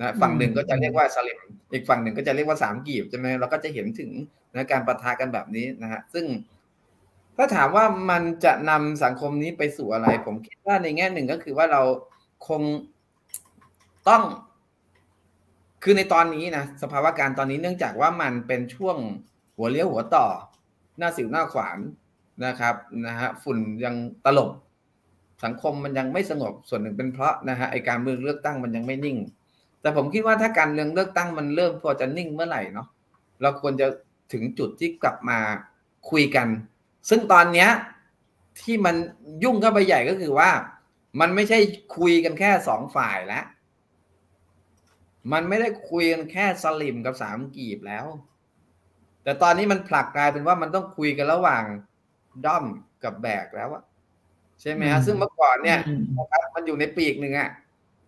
[0.00, 1.40] นะฝั่งหนึ่งก็จะเรียกว่าสลิม
[1.72, 4.10] อีกฝั่งหนึ่งก็จะเรียกว่าสามกีบใช่ไหมเราก็จะเห็นถึง
[4.54, 6.24] นะการประทะกันแบบนี้นะฮะซึ่ง
[7.36, 11.82] ถ้าถามว่ามันจะนำสังคมนี้ไปสู่อะไร ผมคิดว่าในแง่หนึ่งก็คือว่าเรา
[12.48, 12.62] คง
[14.08, 14.22] ต้อง
[15.82, 18.96] คือในตอนนี้นะสภาวะการตอนนี้เนื่องจากว่ามันเป็นช่วง
[19.56, 20.26] หัวเลี้ยวหัวต่อ
[20.98, 21.78] หน้าสิวหน้าขวาน
[22.44, 22.74] นะครับ
[23.06, 24.50] นะฮะฝุ่นยังตลบ
[25.44, 29.16] สังคมมันยังไม่สงบส่วนหนึ่งเป็นเพราะนะฮะไอการเมืองเลือกตั้งมันยังไม่นิ่ง
[29.80, 32.88] แต่ผมคิดว่าถ้าการเมืองเลือกตั้งมันเริ่มพอจะนิ่งเมื่อไหร่เนาะ
[33.42, 33.86] เราควรจะ
[34.32, 35.38] ถึงจุดที่กลับมา
[36.10, 36.48] คุยกัน
[37.08, 37.68] ซึ่งตอนเนี้ย
[38.60, 38.96] ที่มัน
[39.44, 40.50] ยุ่งเข้าไปใหญ่ก็คือว่า
[41.20, 41.58] มันไม่ใช่
[41.96, 43.44] คุยกันแค่สองฝ่ายแล้ว
[45.32, 48.06] มันไม่ได้คุยกันแค่สลิมกับสามกีบแล้ว
[49.22, 51.64] แต่ตอนนี้มันผลักกลายเป็นว่ามันต้องคุยกันระหว่าง
[52.46, 52.64] ด้อม
[53.04, 53.82] กับแบกแล้วอะ
[54.60, 55.78] ใช่ไหมฮะซึ่งเมื่อก่อนเนี่ย
[56.18, 57.50] นะครับมันอยู่ในปีกหนึ่งอะ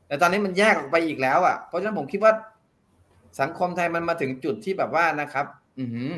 [0.06, 2.32] แต่ตอนนี้มันแยกออกไปอีกแล้วอะเพราะฉะนั้นผมคิดว่า
[3.40, 5.46] สังคมไทยมันมาถึงจุดที่แบบว่านะครับ
[5.78, 6.12] อือ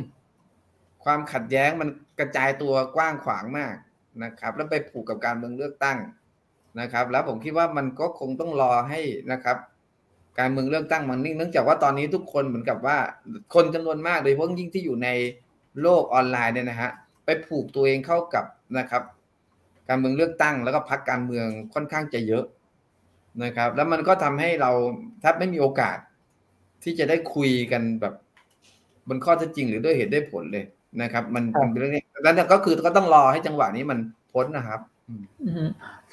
[1.05, 1.89] ความขัดแย้งมัน
[2.19, 3.75] กระจายตัวกว้างขวางมาก
[4.25, 5.99] นะครับ แล้วไปผูกกับการเมืองเลือกตั้ง
[6.81, 9.01] นะครับ แล้วผมคิดว่ามันก็คงต้องรอให้
[9.33, 9.57] นะครับ
[10.39, 12.97] การเมืองเลือกตั้งมันนิ่งเนื่องจากว่าตอนนี้ทุกคนเหมือนกับว่า
[13.55, 15.09] คนจำนวนมากโดยเฉพาะยิ่งที่อยู่ใน
[15.83, 17.12] โลกออนไลน์เนี่ยนะฮะไป
[17.47, 18.45] ผูกตัวเองเข้ากับ
[18.79, 19.03] นะครับ
[19.89, 22.45] การเมืองเลือกตั้งแล้วก็พักการเมืองค่อนข้างจะเยอะ
[23.45, 24.71] นะครับ แล้วมันก็ทำให้เรา
[25.21, 25.99] แทบไม่มีโอกาส
[26.83, 28.15] ที่จะได้คุยกันแบบ
[29.09, 30.65] บนข้อเท็จจริงหรือด้วยเหตุด้วยผลเลย
[31.03, 33.99] นะครับ มันเป็นเรื่องนี้แล้วก็คือก็ต้องรอให้จังหวะนี้มัน
[34.33, 34.81] พ้นนะครับ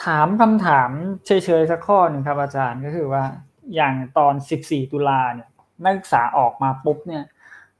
[0.06, 0.90] ถามคำถาม
[1.26, 3.24] เฉยๆสักข้อหนึ่งครับอาจารย์ก็คือว่า
[3.76, 5.50] อย่างตอน 14 ตุลาเนี่ย
[5.84, 7.24] นักศึกษาออกมาปุ๊บเนี่ย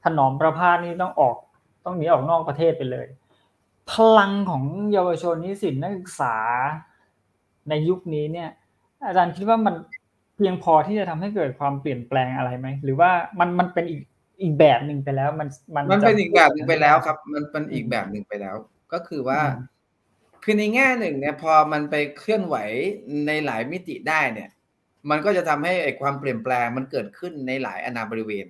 [0.04, 1.36] ถนอมประพาสนี่ต้องออก
[1.84, 3.06] ต้องหนีออกนอกประเทศไปเลย
[3.92, 6.36] พลังของเยาวชนนิสิตนักศึกษา
[7.68, 8.50] ในยุคนี้เนี่ย
[9.06, 9.74] อาจารย์คิดว่ามัน
[10.36, 14.00] เพียงพอที่จะทำให้เกิดความเปลี่ยนแปลงอะไรไหมหรือว่ามันมันเป็นอีก
[14.42, 18.56] อีกแบบหนึ่งไปแล้ว มันมันมันเป็นอีกแบบหนึ่งไปแล้วครับ มันเป็นอีกแบบหนึ่งไปแล้ว
[18.92, 19.40] ก็คือว่า
[20.44, 22.56] คือในแง่หนึ่งเนี่ยพอมันไปเคลื่อนไหว
[23.26, 24.50] ในหลายมิติได้เนี่ย
[25.10, 28.46] มันก็จะทำให้ไอ้ความเปลี่ยนแปลงมันเกิดขึ้นในหลายอนาบริเวณ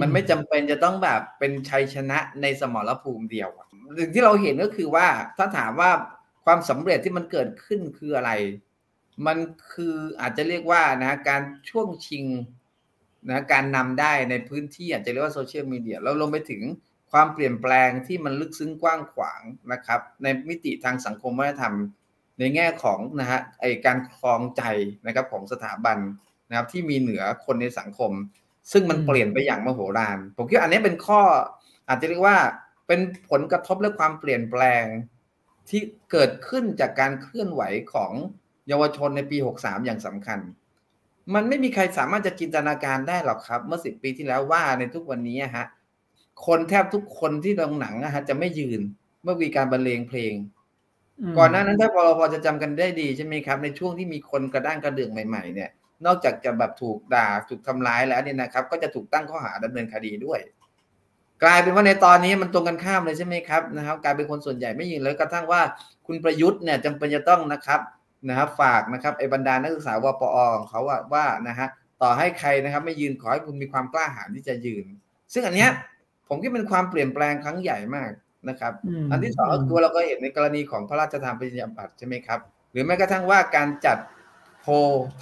[0.00, 3.50] มันไม่จำเป็นจะต้องแบบเป็นชัยชนะในสมรภูมิเดียว
[3.98, 5.06] สิ่งที่เราเห็นก็คือว่า
[5.38, 5.90] ถ้าถามว่า
[6.44, 8.30] ความสำเร็จที่มันเกิดขึ้นคืออะไร
[9.26, 9.38] มัน
[9.72, 12.24] คืออาจจะเรียกว่านะการช่วงชิง
[13.30, 16.62] นะการนำได้ในพื้นที่อาจจะเรียกว่าโซเชียลมีเดียแล้วลงไปถึง
[17.12, 19.40] ความเปลี่ยนแปลงที่มันลึกซึ้งกว้างขวาง
[19.72, 21.74] นะครับ ในมิติทางสังคมวัฒนธรรม
[22.38, 24.62] ในแง่ของนะฮะไอการคลองใจ
[25.06, 25.98] นะครับของสถาบัน
[26.48, 28.12] นะครับที่มีเหนือคนในสังคม
[28.72, 31.20] ซึ่งมันเปลี่ยนไปอย่างมโหฬารผมคิดอันนี้เป็นข้อ
[31.88, 32.38] อาจจะเรียกว่า
[32.86, 33.00] เป็น
[33.30, 34.84] ผลกระทบและความเปลี่ยนแปลง
[35.68, 38.12] ที่เกิดขึ้นจากการเคลื่อนไหวของ
[38.68, 40.38] เยาวชนในปี 63 อย่างสำคัญ
[41.34, 45.66] มันไม่มีใครสามารถจะจินตนาการได้หรอกครับ เมื่อสิบปีที่แล้วว่าในทุกวันนี้ฮะ
[46.46, 48.80] คนแทบทุกคนที่ลงหนังนะฮะจะไม่ยืน
[49.22, 50.34] เมื่อมีการบรรเลงเพลง
[51.38, 55.70] ก่อนหน้านั้นถ้าพอเราพอจะจำกันได้ดีใช่ไหมครับ ในช่วงที่มีคนกระด้างกระเดื่องใหม่ๆเนี่ย
[56.06, 60.40] นอกจากจะแบบถูกด่าถูกทำร้ายแล้วเนี่ยนะครับ ก็จะถูกตั้งข้อหาดำเนินคดีด้วย
[61.42, 65.62] กลายเป็นว่าในตอนนี้มันตรงกันข้ามเลยใช่ไหมครับนะครับ กลายเป็นคนส่วนใหญ่ไม่ยินเลยกระทั่งว่า
[66.06, 67.80] คุณประยุทธ์เนี่ยจำเป็นจะต้องนะครับ
[68.28, 70.80] นะครับ ฝากนะครับไอ้บรรดานักศึกษาวปอของเขา
[71.12, 71.68] ว่านะฮะ
[72.02, 74.84] ต่อให้ใครนะครับ ไม่ยืนขอให้คุณมีความกล้าหาญที่จะยืน
[75.32, 75.70] ซึ่งอันเนี้ย
[76.28, 78.10] ผมคิดเป็นความเปลี่ยนแปลงครั้งใหญ่มาก
[78.48, 78.72] นะครับ
[79.10, 82.40] อันที่สองก็คือเราก็เห็นในกรณีของพระราชทานปริญญาบัตรใช่ไหมครับ
[82.72, 83.98] หรือแม้กระทั่งว่าการจัด
[84.62, 84.66] โพ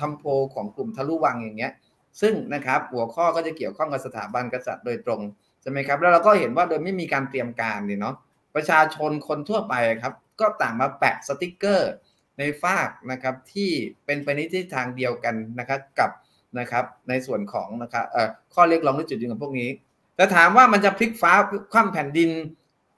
[0.01, 0.25] ทำโพ
[0.55, 1.73] ของกลุ่มทะลุวังอย่างเงี้ย
[2.21, 5.21] ซึ่งนะครับหัวข้อก็จะเกี่ยวข้องกับสถาบันกษัตริย์โดยตรง
[5.63, 8.15] ใช่ไหมครับ แล้วเราก็เห็นว่าโดยไม่มีการเตรียมการเนี่ยเนาะ
[8.55, 11.93] ประชาชนคนทั่วไปครับ ก็ต่างมาแปะสติกเกอร์
[12.39, 13.71] ในฝากนะครับที่
[14.05, 16.11] เป็นไปในทิศทางเดียวกันนะครับกับ
[16.59, 19.71] นะครับในส่วนของนะครับเอ่อข้อเรียกร้องและจุดยืนของพวกนี้
[20.17, 21.33] แต่ถามว่ามันจะพลิกฟ้า
[21.73, 22.31] คว่ำแผ่นดิน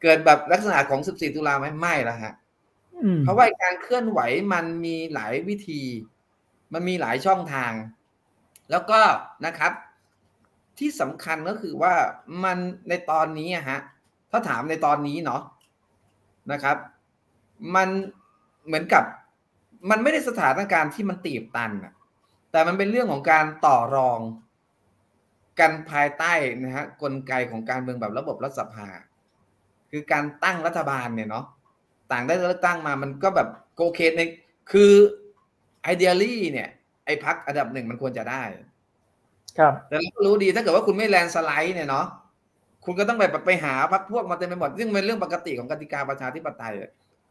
[0.02, 2.34] เกิดแบบลักษณะของ 14 ตุลาไหมไม่ละฮะ
[3.20, 4.20] เพราะว่าการเคลื่อนไหว
[4.52, 5.82] มันมีหลายวิธี
[6.72, 7.72] มันมีหลายช่องทาง
[8.70, 9.00] แล้วก็
[9.46, 9.72] นะครับ
[10.78, 11.94] ที่สำคัญก็คือว่า
[12.44, 12.58] มัน
[12.88, 13.80] ในตอนนี้ฮะ
[14.30, 15.42] ถ้าถามในตอนนี้เนาะ
[16.52, 16.76] นะครับ
[17.74, 17.88] มัน
[18.66, 19.04] เหมือนกับ
[19.90, 21.92] มันไม่ได้สถานการณ์ที่มันตีบตันอะ
[22.52, 24.20] แต่มันเป็นเรื่องของการต่อรอง
[25.60, 26.32] กันภายใต้
[26.64, 28.88] นะฮะกลไกของการเมืองแบบระบบรัฐสภา
[29.90, 31.44] คือการตั้งรัฐบาลเนี่ยเนาะ
[32.12, 34.22] ต่างได้เลือกตั้งมามันก็แบบโกเคใน
[34.72, 34.92] คือ
[35.82, 36.68] ไอเดียลี่เนี่ย
[37.06, 38.42] ไอ้พักอันดับหนึ่งมันควรจะได้
[39.58, 42.06] ครับแต่เราก็รู้ดีถ้าเกิดว่าคุณไม่แลนสไลด์เนี่ยเนาะ
[42.84, 46.74] คุณก็ต้องไปไปหาพักพวกมาเต็มไปหมด ซึ่งเป็นเรื่องปกติของกติกาประชาธิปไตย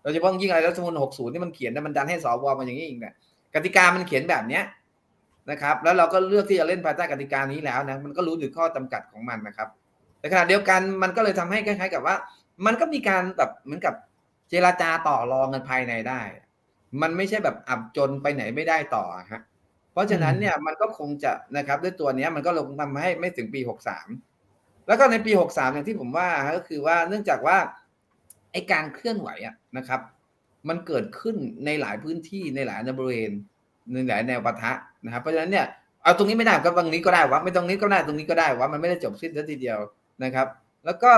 [0.02, 3.14] โดยเฉพาะยิ่งอะไรรัฐธรรมนูญ60ที่มันเขียนแต่มันดันให้สวมาอย่างนี้อีกเนี่ย
[3.56, 4.64] กติกามันเขียนแบบเนี้ย
[5.52, 9.70] นะครับ แล้วเราก็เลือกที่จะเล่นภายใต้กติกานี้แล้วนะมันก็รู้ถึงข้อจำกัดของมันนะครับ
[10.20, 12.16] แต่ขณะเดียวกันมันก็เลยทำให้คล้ายๆกับว่า
[12.66, 13.94] มันก็มีการแบบเหมือนกับ
[14.50, 16.22] เจราจาต่อรองกันภายในได้
[17.02, 19.42] มันไม่ใช่แบบอับจนไปไหนไม่ได้ต่อฮะ
[19.92, 24.08] เพราะฉะนั้นเนี่ยมันก็คงจะนะครับด้วยตัวนี้มันก็ลงทำให้ไม่ถึงปีหกสาม
[24.88, 27.58] แล้วก็ในปีหกสามอย่างที่ผมว่าก็คือว่าเนื่องจากว่า
[28.52, 30.02] ไอการเคลื่อนไหวอะนะครับ
[30.70, 31.36] มันเกิดขึ้น
[31.66, 33.32] ในหลายพื้นที่ในหลายบริเวณ
[33.92, 34.72] ในหลายแนวปะทะ
[35.06, 35.66] นะครับเพราะฉะนั้นเนี่ย
[36.04, 39.80] เอาตรงนี้ไม่ได้ก็ตรงนี้ก็ได้วะไม่ตรงนี้ก็ได้ตรงนี้ก็ได้วะมันไม่ได้จบสิ้นทีเดียว
[40.24, 40.48] นะครับ
[40.86, 41.14] แล้วก็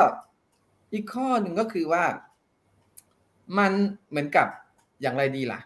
[0.94, 2.04] อีกข้อหนึ่งก็คือว่า
[3.58, 3.72] มัน
[4.10, 4.48] เหมือนกับ
[5.02, 5.60] อย่างไรดีล่ะ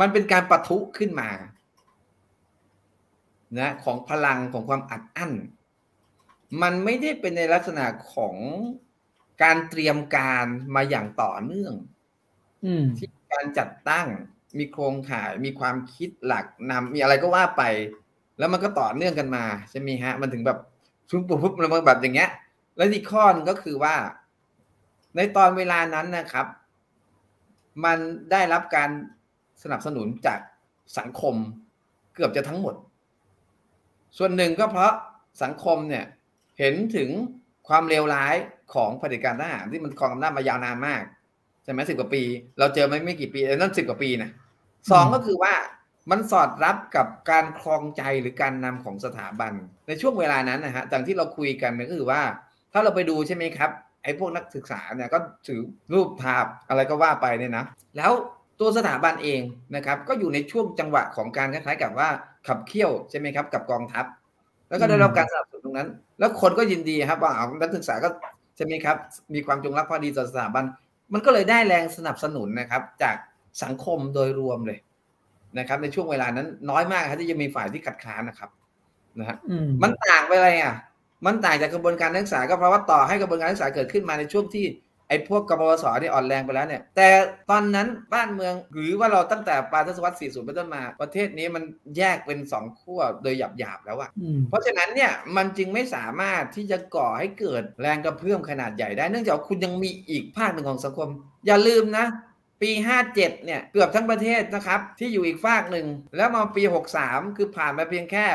[0.00, 1.30] มันเป็นการปะทุขึ้นมา
[3.58, 5.32] นะของพลังของความอัดอั้น
[6.62, 7.84] มันไม่ได้เป็นในลักษณะ
[8.14, 8.36] ของ
[9.42, 11.74] การเตรียมการมาอย่างต่อเนื่อง
[12.64, 14.06] อืมที่การจัดตั้ง
[14.58, 17.62] มีโครงข่ายมีความคิดหลักนำมีอะไรก็ว่าไป
[18.38, 20.58] แล้วมันก็ต่อเนื่องกันมาใช่ไหมฮะ มันถึงแบบ
[21.10, 22.30] ปุ๊บปุ๊บปุ๊บแล้วมันแบบอย่างเงี้ย
[22.76, 23.94] แล้วอีกข้อนึงก็คือว่า
[25.16, 26.46] ในตอนเวลานั้นนะครับ
[27.84, 27.98] มัน
[28.32, 28.90] ได้รับการ
[29.62, 30.40] สนับสนุนจาก
[30.98, 31.34] สังคม
[32.14, 32.74] เกือบจะทั้งหมด
[34.18, 34.92] ส่วนหนึ่งก็เพราะ
[35.42, 36.04] สังคมเนี่ย
[36.58, 37.10] เห็นถึง
[37.68, 38.34] ความเลวร้าย
[38.74, 41.02] ของเผด็จการทหารที่มันครองอำนาจมายาวนานมาก
[41.64, 42.22] ใช่ไหมสิบกว่าปี
[42.58, 44.30] เราเจอไม่ไม่กี่ปีนั่นสิบกว่าปีนะ
[44.90, 45.54] สองก็คือว่า
[46.10, 49.52] มันสอดรับกับการคลองใจหรือการนำของสถาบัน
[49.86, 52.22] ในช่วงเวลานั้นนะฮะจากที่เราคุยกันก็คือว่า
[52.72, 53.70] ถ้าเราไปดูใช่ไหมครับ
[54.02, 55.60] ไอ้พวกนักศึกษาเนี่ยก็ถือ
[55.92, 57.64] รูปภาพอะไรก็ว่าไปเนี่ยนะ
[57.96, 58.12] แล้ว
[58.60, 59.40] ตัวสถาบันเอง
[59.76, 62.08] นะครับ ก็อยู่ในช่วงจังหวะของการคล้ายๆกับว่า
[62.46, 64.04] ขับเคี่ยวใช่ไหมครับ กับกองทัพ
[64.68, 65.88] แล้วก็ได้รับการสนับสนุนตรงนั้น
[66.18, 68.08] แล้วคนก็ยินดีครับว่าเอานักศึกษาก็
[68.56, 68.96] ใช่ไหมครับ
[69.34, 70.64] มีความจงรักภักดีต่อสถาบัน
[71.12, 73.16] มันก็เลยได้แรงสนับสนุนนะครับ จาก
[73.62, 74.78] สังคมโดยรวมเลย
[75.58, 78.50] นะครับ ในช่วงเวลานั้นน้อยมากครับที่จะมีฝ่ายที่ขัดขานนะครับ
[79.18, 80.74] นะฮะอืมมันต่างไปอะไรอะ
[81.24, 84.66] มันต่างจากกระบวนการนักศึกษาก็เพราะว่าต่อให้กระบวนการนักศึกษาเกิดขึ้นมาในช่วงที่
[85.08, 87.08] ไอ้พวกกบวสเนี่ยอ่อนแรงไปแล้วเนี่ย แต่
[87.50, 91.62] ตอนนั้นบ้านเมืองหรือว่าเราตั้งแต่ปลายทศวรรษ 40 เป็นต้นมา ประเทศนี้มัน
[91.96, 101.08] แยกเป็นสองขั้วโดยหยาบๆแล้วอะอืมเพราะฉะนั้นเนี่ยมันจึงไม่สามารถที่จะก่อให้เกิดแรงกระเพื่อมขนาดใหญ่ได้ เนื่องจากว่าคุณยังมีอีกภาคหนึ่งของสังคม
[101.46, 102.06] อย่าลืมนะ
[102.62, 106.62] ปี 57 เนี่ยเกือบทั้งประเทศนะครับที่อยู่อีกฝากหนึ่งแล้วมาปี
[107.00, 108.26] 63 คือผ่านมาเพียงแค่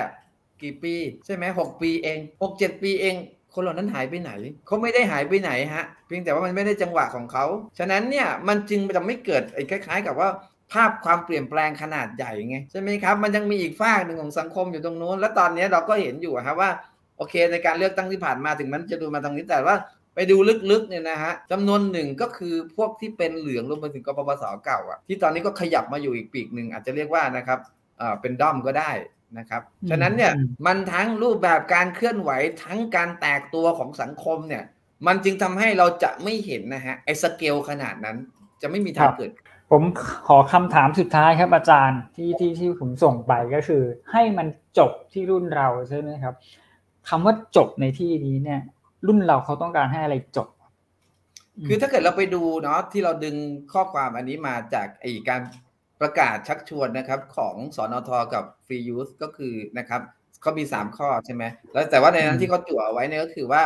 [0.62, 0.96] กี่ปี
[1.26, 3.16] ใช่ไหมหกปีเองหกเจ็ดปีเอง
[3.54, 4.32] คนเหล่านั้นหายไปไหน
[4.66, 7.46] เขาไม่ได้หายไปไหนฮะ เพียงแต่ว่ามันไม่ได้จังหวะของเขา
[7.80, 10.30] ฉะนั้นเนี่ยมันจึงจะไม่เกิดไอ้คล้าย ๆ กับว่า
[10.74, 16.70] ภาพความเปลี่ยนแปลงขนาดใหญ่ไงใช่ไหมครับ มันยังมีอีกฝากหนึ่งของสังคมอยู่ตรงนู้น แล้วตอนนี้เราก็เห็นอยู่ครับว่า
[17.18, 19.76] โอเค ในการเลือกตั้งที่ผ่านมาถึงมันจะดูมาทางนี้แต่ว่า
[20.16, 20.38] ไปดู
[20.72, 27.60] ลึกๆเนี่ยนะฮะจำนวนหนึ่งก็คือพวกที่เป็นเหลืองรวมไปถึงกปปสเก่าอะที่ตอนนี้ก็ขยับมาอยู่อีกปีกหนึ่งอาจจะเรียกว่านะครับ
[28.22, 28.92] เป็นด้อมก็ได้
[29.38, 32.32] นะครับ ฉะนั้นเนี่ยอืมมันทั้งรูปแบบการเคลื่อนไหว
[32.64, 34.64] ทั้งการแตกตัวของสังคมเนี่ย
[35.08, 38.18] มันจึงทำให้เราจะไม่เห็นนะฮะไอ้สเกลขนาดนั้น
[38.62, 39.32] จะไม่มีทางเกิด
[39.72, 39.84] ผม
[40.28, 46.36] ขอคำถามสุดท้ายครับอาจารย์ที่ที่ที่ผมส่งไปก็คือ ให้มันจบที่รุ่นเราใช่ไหมครับ
[47.10, 48.62] คำว่าจบในที่นี้เนี่ย
[49.08, 50.48] รุ่นเราเขาต้องการให้อะไรจบ
[51.68, 53.36] คือถ้าเกิดเราไปดูเนาะที่เราดึง
[53.74, 55.42] ข้อความอันนี้มาจากไอ้การ
[56.02, 60.02] ประกาศชักชวนนะครับของสอนอทกับฟรียูสก็คือนะครับ
[60.42, 61.44] เขามี 3 ข้อใช่ไหม
[61.74, 63.64] แล้วแต่ว่าในนั้อืนมที่เขาจั่วไว้เนี่ยก็คือว่า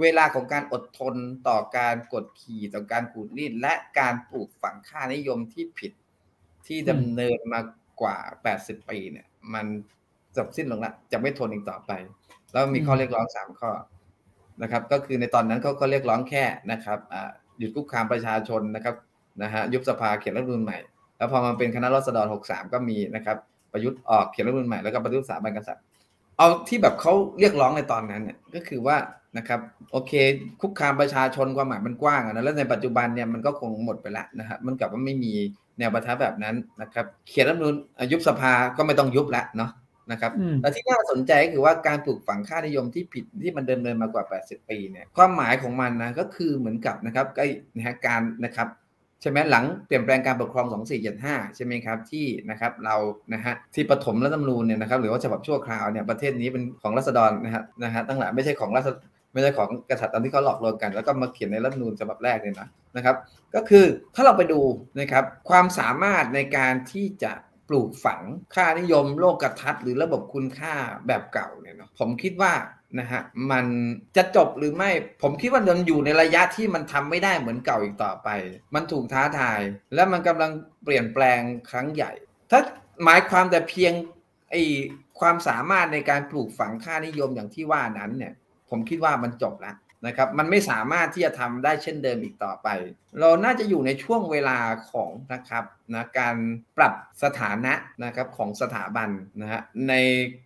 [0.00, 1.14] เวลาของการอดทน
[1.48, 5.92] ต่อการกดขี่ต่อการขูดรีดและการปลูกฝังค่านิยมที่ผิด
[6.66, 7.60] ที่ดำเนินมา
[8.00, 8.16] กว่า
[8.54, 9.66] 80 ปีเนี่ย มัน
[10.36, 11.92] จบสิ้นลงละจะไม่ทนอีกต่อไป
[12.52, 13.70] แล้วมีข้อเรียกร้องสามข้อ
[14.62, 18.94] นะครับ ก็คือในตอนนั้นเขาก็เรียกร้องแค่นะครับอ่าหยุดคุกคามประชาชนนะครับ
[19.42, 20.78] นะฮะยุบสภาเขียนรัฐธรรมนูญใหม่
[21.18, 23.36] แล้วพอมาเป็นคณะรัษฎร 63 ก็มีนะครับ
[23.72, 25.84] ประยุทธ์ออกเขียนรัฐธรรมนูญใหม่แล้วก็ปฏิรูปสถาบันกษัตริย์
[26.36, 28.96] เอาที่แบบเขาเรียกร้องในตอนนั้นเนี่ยก็คือว่า
[29.38, 29.60] นะครับ
[29.92, 30.12] โอเค
[30.60, 35.32] คุกคามประชาชนความหมายมันกว้างอะนะแล้วในปัจจุบันเนี่ยมันก็คงหมดไปละนะฮะมันกลับว่าไม่มี
[35.78, 39.70] แนวประทับแบบนั้นนะครับ เขียนรัฐธรรมนูญอะยุบสภาก็ไม่ต้องยุบละเนาะ
[40.12, 48.68] นะครับอืมแต่ที่น่าสนใจก็คือว่าการปลูกฝังค่านิยมที่ผิดที่มันเดินเนินมากว่า 80 ปีเนี่ยความหมายของมันนะก็คือเหมือนกับนะครับไอ้นะฮะการนะครับ
[49.20, 50.66] ใช่ไหมหลังเปลี่ยนแปลงการปกครอง
[51.12, 52.96] 2475 ใช่ไหมครับที่นะครับเรา
[53.34, 58.88] นะฮะที่ปฐมรัฐธรรมนูญเนี่ยนะครับหรือว่าฉบับชั่วคราวเนี่ยประเทศนี้เป็นของรัษฎรนะฮะนะฮะตั้งหลายไม่ใช่ของรัษ
[59.32, 63.16] ไม่ใช่ของกษัตริย์ตามที่เขาหลอกลวงกัน แล้วก็มาเขียนในรัฐธรรมนูญฉบับแรกเนี่ยนะนะครับ
[63.54, 64.60] ก็คือถ้าเราไปดู
[65.00, 67.32] นะครับความสามารถในการที่จะ
[67.68, 68.22] ปลูกฝัง
[68.54, 70.74] ค่านิยมโลกทัศน์หรือระบบคุณค่า
[71.06, 72.52] แบบเก่าเนี่ยเนาะผมคิดว่า
[72.98, 73.66] นะฮะมัน
[74.16, 74.90] จะจบหรือไม่
[75.22, 78.28] ผมคิดว่ามันอยู่ในระยะที่มันทำไม่ได้เหมือนเก่าอีกต่อไป
[78.74, 79.60] มันถูกท้าทาย
[79.94, 80.50] และมันกำลัง
[80.84, 82.12] เปลี่ยนแปลงครั้งใหญ่
[82.50, 82.60] ถ้า
[83.04, 83.92] หมายความแต่เพียง
[84.50, 84.56] ไอ
[85.20, 88.32] ความสามารถในการปลูกฝังค่านิยมอย่างที่ว่านั้นเนี่ย
[88.70, 89.76] ผมคิดว่ามันจบแล้ว
[90.06, 92.68] นะครับมันไม่สามารถที่จะทำได้เช่นเดิมอีกต่อไป
[93.20, 94.58] เราน่าจะอยู่ในช่วงเวลา
[94.90, 96.36] ของนะครับนะการ
[96.78, 97.72] ปรับสถานะ
[98.04, 99.94] นะครับของสถาบันนะฮะใน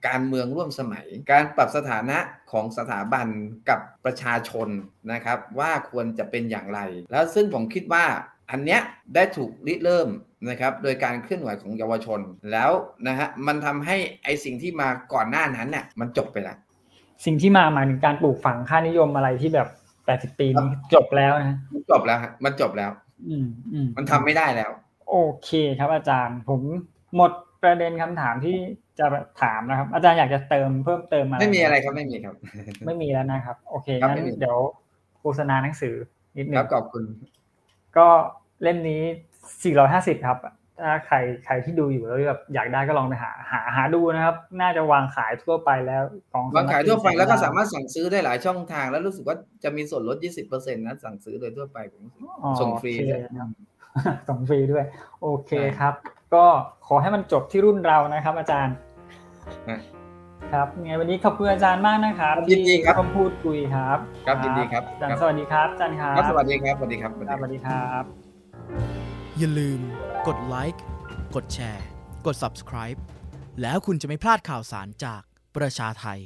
[0.06, 2.18] การเมืองร่วมสมัย การปรับสถานะ
[2.52, 3.26] ของสถาบัน
[3.68, 4.68] กับประชาชน
[5.12, 6.80] นะครับว่าควรจะเป็นอย่างไร
[7.12, 8.04] แล้วซึ่งผมคิดว่า
[8.50, 8.80] อันเนี้ย
[9.14, 10.08] ได้ถูกริเริ่ม
[10.50, 12.20] นะครับโดยการเคลื่อนไหวของเยาวชน
[12.52, 12.70] แล้ว
[13.08, 16.56] นะฮะมันทำให้ไอสิ่งที่มาก่อนหน้านั้นเนี่ยมันจบไปแล้ว
[17.24, 19.68] สิ่งที่มาหมายถึงการปลูกฝังค่านิยมอะไรที่แบบ
[20.06, 22.90] แปดสิบ80ปีนี้จบแล้วนะมันจบแล้วฮะมันจบแล้ว
[23.28, 24.70] อืมอืมมันทำไม่ได้แล้ว
[25.10, 26.60] โอเคครับอาจารย์ผม
[27.16, 28.56] หมดประเด็นคำถามที่
[28.98, 29.06] จะ
[29.42, 32.34] ถามนะครับ อาจารย์อยากจะเติมเพิ่มเติมอะไรไม่มีอะไรครับไม่มีครับ
[32.86, 34.58] ไม่มีแล้วนะครับ โอเคครับงั้นไม่มีเดี๋ยว
[35.20, 35.94] โฆษณาหนังสือ
[36.36, 37.04] นิดนึครังบขอบคุณ
[37.96, 38.06] ก็
[38.62, 39.02] เล่มนี้
[39.62, 40.38] 450 ครับ
[40.80, 46.02] ถ้าใครใครที่ดูอยู่แล้วแบบอยากได้ก็ลองไปหา หาหาดูนะครับ น่าจะวางขายทั่วไปแล้ว
[46.32, 50.16] ของวางขายทั่วไปแล้วก็สามารถสั่งซื้อได้หลายช่องทาง แล้วรู้สึกว่าจะมีส่วนลด
[50.46, 53.48] 20%นะสั่งซื้อโดยทั่วไปผมรู้สึกอ๋อส่งฟรีโอเคด้วยครับ
[54.28, 54.84] ส่งฟรีด้วย
[55.22, 55.94] โอเคใช่ครับ
[56.34, 56.44] ก็
[56.86, 58.74] ขอให้มันจบที่รุ่นเรานะครับ อาจารย์
[59.70, 59.80] ฮะ
[60.52, 69.01] ครับยังไงวันนี้ขอบคุณอาจารย์มากนะครับยินดีครับที่ร่วมพูดคุยครับ ครับยินดีครับอาจารครัย์บสวัสดีครับอาจารย์ครับครับสวัสดีครับสวัสดีครับครับสวัสดีครับ
[69.44, 69.80] อย่าลืม
[70.28, 70.82] กดไลค์
[71.34, 71.86] กดแชร์
[72.26, 72.98] กด Subscribe
[73.60, 75.22] แล้วคุณจะไม่พลาดข่าวสารจาก
[75.56, 76.20] ประชาไทย